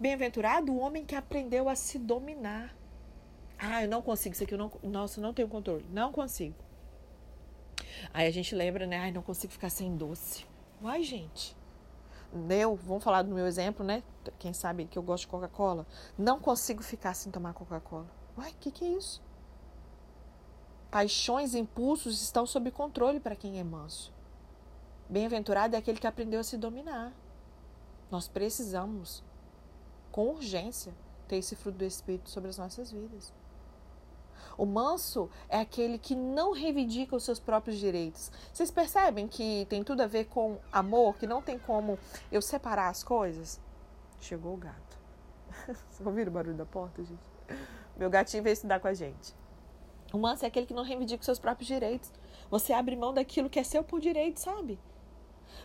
Bem-aventurado 0.00 0.72
o 0.72 0.78
homem 0.78 1.04
que 1.04 1.14
aprendeu 1.14 1.68
a 1.68 1.76
se 1.76 1.98
dominar. 1.98 2.76
Ah, 3.58 3.82
eu 3.82 3.88
não 3.88 4.02
consigo 4.02 4.34
isso 4.34 4.44
aqui, 4.44 4.54
eu 4.54 4.58
não, 4.58 4.70
nossa, 4.82 5.20
não 5.20 5.32
tenho 5.32 5.48
controle. 5.48 5.84
Não 5.90 6.12
consigo. 6.12 6.54
Aí 8.12 8.26
a 8.26 8.30
gente 8.30 8.54
lembra, 8.54 8.86
né? 8.86 8.98
Ai, 8.98 9.12
não 9.12 9.22
consigo 9.22 9.52
ficar 9.52 9.70
sem 9.70 9.96
doce. 9.96 10.44
Uai, 10.82 11.02
gente. 11.02 11.55
Eu, 12.50 12.76
vamos 12.76 13.04
falar 13.04 13.22
do 13.22 13.34
meu 13.34 13.46
exemplo, 13.46 13.84
né? 13.84 14.02
Quem 14.38 14.52
sabe 14.52 14.84
que 14.86 14.98
eu 14.98 15.02
gosto 15.02 15.22
de 15.22 15.28
Coca-Cola. 15.28 15.86
Não 16.18 16.38
consigo 16.38 16.82
ficar 16.82 17.14
sem 17.14 17.30
tomar 17.32 17.54
Coca-Cola. 17.54 18.06
Uai, 18.36 18.50
o 18.50 18.54
que, 18.60 18.70
que 18.70 18.84
é 18.84 18.88
isso? 18.88 19.22
Paixões 20.90 21.54
e 21.54 21.58
impulsos 21.58 22.22
estão 22.22 22.46
sob 22.46 22.70
controle 22.70 23.20
para 23.20 23.36
quem 23.36 23.58
é 23.58 23.64
manso. 23.64 24.12
Bem-aventurado 25.08 25.76
é 25.76 25.78
aquele 25.78 25.98
que 25.98 26.06
aprendeu 26.06 26.40
a 26.40 26.44
se 26.44 26.56
dominar. 26.56 27.12
Nós 28.10 28.28
precisamos, 28.28 29.22
com 30.10 30.28
urgência, 30.28 30.94
ter 31.28 31.36
esse 31.36 31.56
fruto 31.56 31.78
do 31.78 31.84
Espírito 31.84 32.30
sobre 32.30 32.50
as 32.50 32.58
nossas 32.58 32.90
vidas. 32.90 33.32
O 34.56 34.64
manso 34.64 35.28
é 35.48 35.58
aquele 35.58 35.98
que 35.98 36.14
não 36.14 36.52
reivindica 36.52 37.14
os 37.14 37.24
seus 37.24 37.38
próprios 37.38 37.78
direitos. 37.78 38.30
Vocês 38.52 38.70
percebem 38.70 39.26
que 39.28 39.66
tem 39.68 39.82
tudo 39.82 40.02
a 40.02 40.06
ver 40.06 40.26
com 40.26 40.58
amor, 40.72 41.16
que 41.16 41.26
não 41.26 41.42
tem 41.42 41.58
como 41.58 41.98
eu 42.30 42.40
separar 42.40 42.88
as 42.88 43.02
coisas? 43.02 43.60
Chegou 44.20 44.54
o 44.54 44.56
gato. 44.56 44.98
Vocês 45.66 46.06
ouviram 46.06 46.30
o 46.30 46.34
barulho 46.34 46.56
da 46.56 46.66
porta, 46.66 47.02
gente? 47.04 47.26
Meu 47.96 48.10
gatinho 48.10 48.42
veio 48.42 48.54
estudar 48.54 48.80
com 48.80 48.88
a 48.88 48.94
gente. 48.94 49.34
O 50.12 50.18
manso 50.18 50.44
é 50.44 50.48
aquele 50.48 50.66
que 50.66 50.74
não 50.74 50.84
reivindica 50.84 51.20
os 51.20 51.26
seus 51.26 51.38
próprios 51.38 51.66
direitos. 51.66 52.12
Você 52.50 52.72
abre 52.72 52.96
mão 52.96 53.12
daquilo 53.12 53.50
que 53.50 53.58
é 53.58 53.64
seu 53.64 53.82
por 53.82 54.00
direito, 54.00 54.38
sabe? 54.38 54.78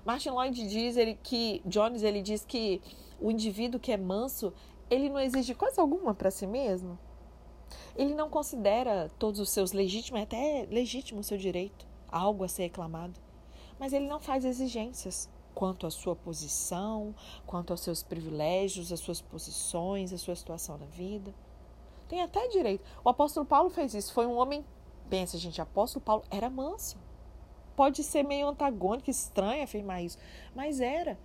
Martin 0.06 0.30
Lloyd 0.30 0.68
diz 0.68 0.98
ele 0.98 1.18
que 1.22 1.62
Jones 1.66 2.04
ele 2.04 2.22
diz 2.22 2.44
que 2.44 2.82
o 3.20 3.30
indivíduo 3.30 3.80
que 3.80 3.92
é 3.92 3.98
manso, 3.98 4.54
ele 4.90 5.10
não 5.10 5.20
exige 5.20 5.54
coisa 5.54 5.82
alguma 5.82 6.14
para 6.14 6.32
si 6.32 6.48
mesmo. 6.48 6.98
Ele 7.96 8.14
não 8.14 8.30
considera 8.30 9.12
todos 9.20 9.40
os 9.40 9.50
seus 9.50 9.72
legítimos, 9.72 10.20
é 10.20 10.24
até 10.24 10.68
legítimo 10.70 11.20
o 11.20 11.24
seu 11.24 11.38
direito, 11.38 11.86
algo 12.10 12.44
a 12.44 12.48
ser 12.48 12.64
reclamado. 12.64 13.20
Mas 13.80 13.94
ele 13.94 14.08
não 14.08 14.20
faz 14.20 14.46
exigências 14.46 15.30
quanto 15.54 15.86
à 15.86 15.92
sua 15.92 16.16
posição, 16.16 17.14
quanto 17.46 17.72
aos 17.72 17.82
seus 17.82 18.04
privilégios, 18.04 18.92
às 18.92 19.00
suas 19.00 19.22
posições, 19.22 20.14
à 20.14 20.18
sua 20.18 20.36
situação 20.36 20.78
na 20.78 20.86
vida. 20.86 21.34
Tem 22.08 22.22
até 22.22 22.48
direito. 22.48 22.84
O 23.04 23.10
apóstolo 23.10 23.46
Paulo 23.46 23.70
fez 23.70 23.94
isso. 23.94 24.14
Foi 24.14 24.26
um 24.26 24.36
homem. 24.36 24.66
Pensa, 25.10 25.38
gente, 25.38 25.62
apóstolo 25.62 26.04
Paulo 26.04 26.24
era 26.30 26.50
manso. 26.50 26.98
pode 27.76 28.04
ser 28.04 28.24
meio 28.24 28.48
antagônico, 28.48 29.10
estranho 29.10 29.64
afirmar 29.64 30.04
isso, 30.04 30.18
mas 30.54 30.80
era. 30.80 31.18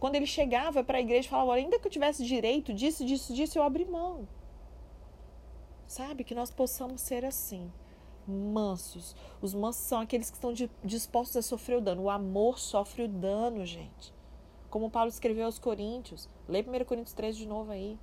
Quando 0.00 0.16
ele 0.16 0.26
chegava 0.26 0.82
para 0.82 0.98
a 0.98 1.00
igreja 1.00 1.28
e 1.28 1.30
falava, 1.30 1.54
ainda 1.54 1.78
que 1.78 1.86
eu 1.86 1.90
tivesse 1.90 2.24
direito 2.24 2.74
disso, 2.74 3.04
disso, 3.04 3.32
disso, 3.32 3.58
eu 3.58 3.62
abri 3.62 3.84
mão. 3.84 4.26
Sabe? 5.92 6.24
Que 6.24 6.34
nós 6.34 6.50
possamos 6.50 7.02
ser 7.02 7.22
assim, 7.22 7.70
mansos. 8.26 9.14
Os 9.42 9.52
mansos 9.52 9.82
são 9.82 10.00
aqueles 10.00 10.30
que 10.30 10.36
estão 10.38 10.54
dispostos 10.82 11.36
a 11.36 11.42
sofrer 11.42 11.76
o 11.76 11.80
dano. 11.82 12.04
O 12.04 12.08
amor 12.08 12.58
sofre 12.58 13.02
o 13.02 13.08
dano, 13.08 13.66
gente. 13.66 14.10
Como 14.70 14.90
Paulo 14.90 15.10
escreveu 15.10 15.44
aos 15.44 15.58
Coríntios. 15.58 16.30
Lê 16.48 16.62
1 16.62 16.86
Coríntios 16.86 17.12
3 17.12 17.36
de 17.36 17.46
novo 17.46 17.72
aí. 17.72 17.98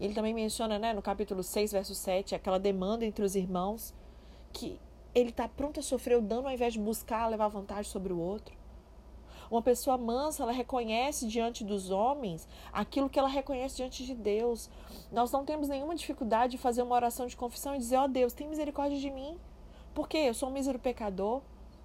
Ele 0.00 0.14
também 0.14 0.34
menciona, 0.34 0.80
né, 0.80 0.92
no 0.92 1.00
capítulo 1.00 1.44
6, 1.44 1.70
verso 1.70 1.94
7, 1.94 2.34
aquela 2.34 2.58
demanda 2.58 3.06
entre 3.06 3.24
os 3.24 3.36
irmãos 3.36 3.94
que 4.52 4.80
ele 5.14 5.30
está 5.30 5.46
pronto 5.46 5.78
a 5.78 5.82
sofrer 5.82 6.18
o 6.18 6.22
dano 6.22 6.48
ao 6.48 6.52
invés 6.52 6.72
de 6.72 6.80
buscar 6.80 7.28
levar 7.28 7.46
vantagem 7.46 7.84
sobre 7.84 8.12
o 8.12 8.18
outro. 8.18 8.52
Uma 9.52 9.60
pessoa 9.60 9.98
mansa, 9.98 10.44
ela 10.44 10.50
reconhece 10.50 11.26
diante 11.26 11.62
dos 11.62 11.90
homens 11.90 12.48
aquilo 12.72 13.10
que 13.10 13.18
ela 13.18 13.28
reconhece 13.28 13.76
diante 13.76 14.02
de 14.02 14.14
Deus. 14.14 14.70
Nós 15.12 15.30
não 15.30 15.44
temos 15.44 15.68
nenhuma 15.68 15.94
dificuldade 15.94 16.52
de 16.52 16.58
fazer 16.58 16.80
uma 16.80 16.94
oração 16.94 17.26
de 17.26 17.36
confissão 17.36 17.74
e 17.74 17.78
dizer: 17.78 17.98
Ó 17.98 18.04
oh, 18.06 18.08
Deus, 18.08 18.32
tem 18.32 18.48
misericórdia 18.48 18.98
de 18.98 19.10
mim. 19.10 19.38
Porque 19.92 20.16
eu 20.16 20.32
sou 20.32 20.48
um 20.48 20.52
mísero 20.52 20.78
pecador. 20.78 21.42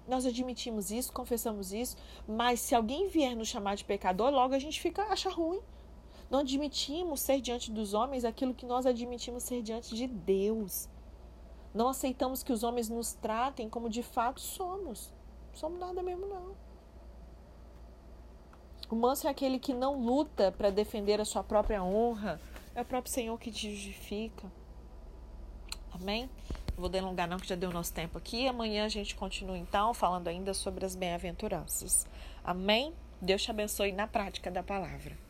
Nós 0.08 0.24
admitimos 0.24 0.90
isso, 0.90 1.12
confessamos 1.12 1.70
isso, 1.70 1.94
mas 2.26 2.58
se 2.58 2.74
alguém 2.74 3.06
vier 3.06 3.36
nos 3.36 3.48
chamar 3.48 3.74
de 3.74 3.84
pecador, 3.84 4.30
logo 4.30 4.54
a 4.54 4.58
gente 4.58 4.80
fica 4.80 5.02
acha 5.02 5.28
ruim. 5.28 5.60
Não 6.30 6.38
admitimos 6.38 7.20
ser 7.20 7.38
diante 7.38 7.70
dos 7.70 7.92
homens 7.92 8.24
aquilo 8.24 8.54
que 8.54 8.64
nós 8.64 8.86
admitimos 8.86 9.42
ser 9.42 9.60
diante 9.60 9.94
de 9.94 10.06
Deus. 10.06 10.88
Não 11.74 11.88
aceitamos 11.88 12.42
que 12.42 12.50
os 12.50 12.62
homens 12.62 12.88
nos 12.88 13.12
tratem 13.12 13.68
como 13.68 13.90
de 13.90 14.02
fato 14.02 14.40
somos. 14.40 15.12
Somos 15.52 15.78
nada 15.78 16.02
mesmo, 16.02 16.26
não. 16.26 16.67
O 18.90 18.96
manso 18.96 19.26
é 19.26 19.30
aquele 19.30 19.58
que 19.58 19.74
não 19.74 20.00
luta 20.00 20.50
para 20.50 20.70
defender 20.70 21.20
a 21.20 21.24
sua 21.24 21.44
própria 21.44 21.82
honra. 21.82 22.40
É 22.74 22.80
o 22.80 22.84
próprio 22.84 23.12
Senhor 23.12 23.38
que 23.38 23.50
te 23.50 23.74
justifica. 23.74 24.50
Amém? 25.92 26.30
Não 26.70 26.80
vou 26.82 26.88
delongar 26.88 27.28
não, 27.28 27.38
que 27.38 27.48
já 27.48 27.54
deu 27.56 27.70
nosso 27.70 27.92
tempo 27.92 28.16
aqui. 28.16 28.48
Amanhã 28.48 28.84
a 28.84 28.88
gente 28.88 29.14
continua 29.14 29.58
então 29.58 29.92
falando 29.92 30.28
ainda 30.28 30.54
sobre 30.54 30.86
as 30.86 30.94
bem-aventuranças. 30.94 32.06
Amém? 32.42 32.94
Deus 33.20 33.42
te 33.42 33.50
abençoe 33.50 33.92
na 33.92 34.06
prática 34.06 34.50
da 34.50 34.62
palavra. 34.62 35.27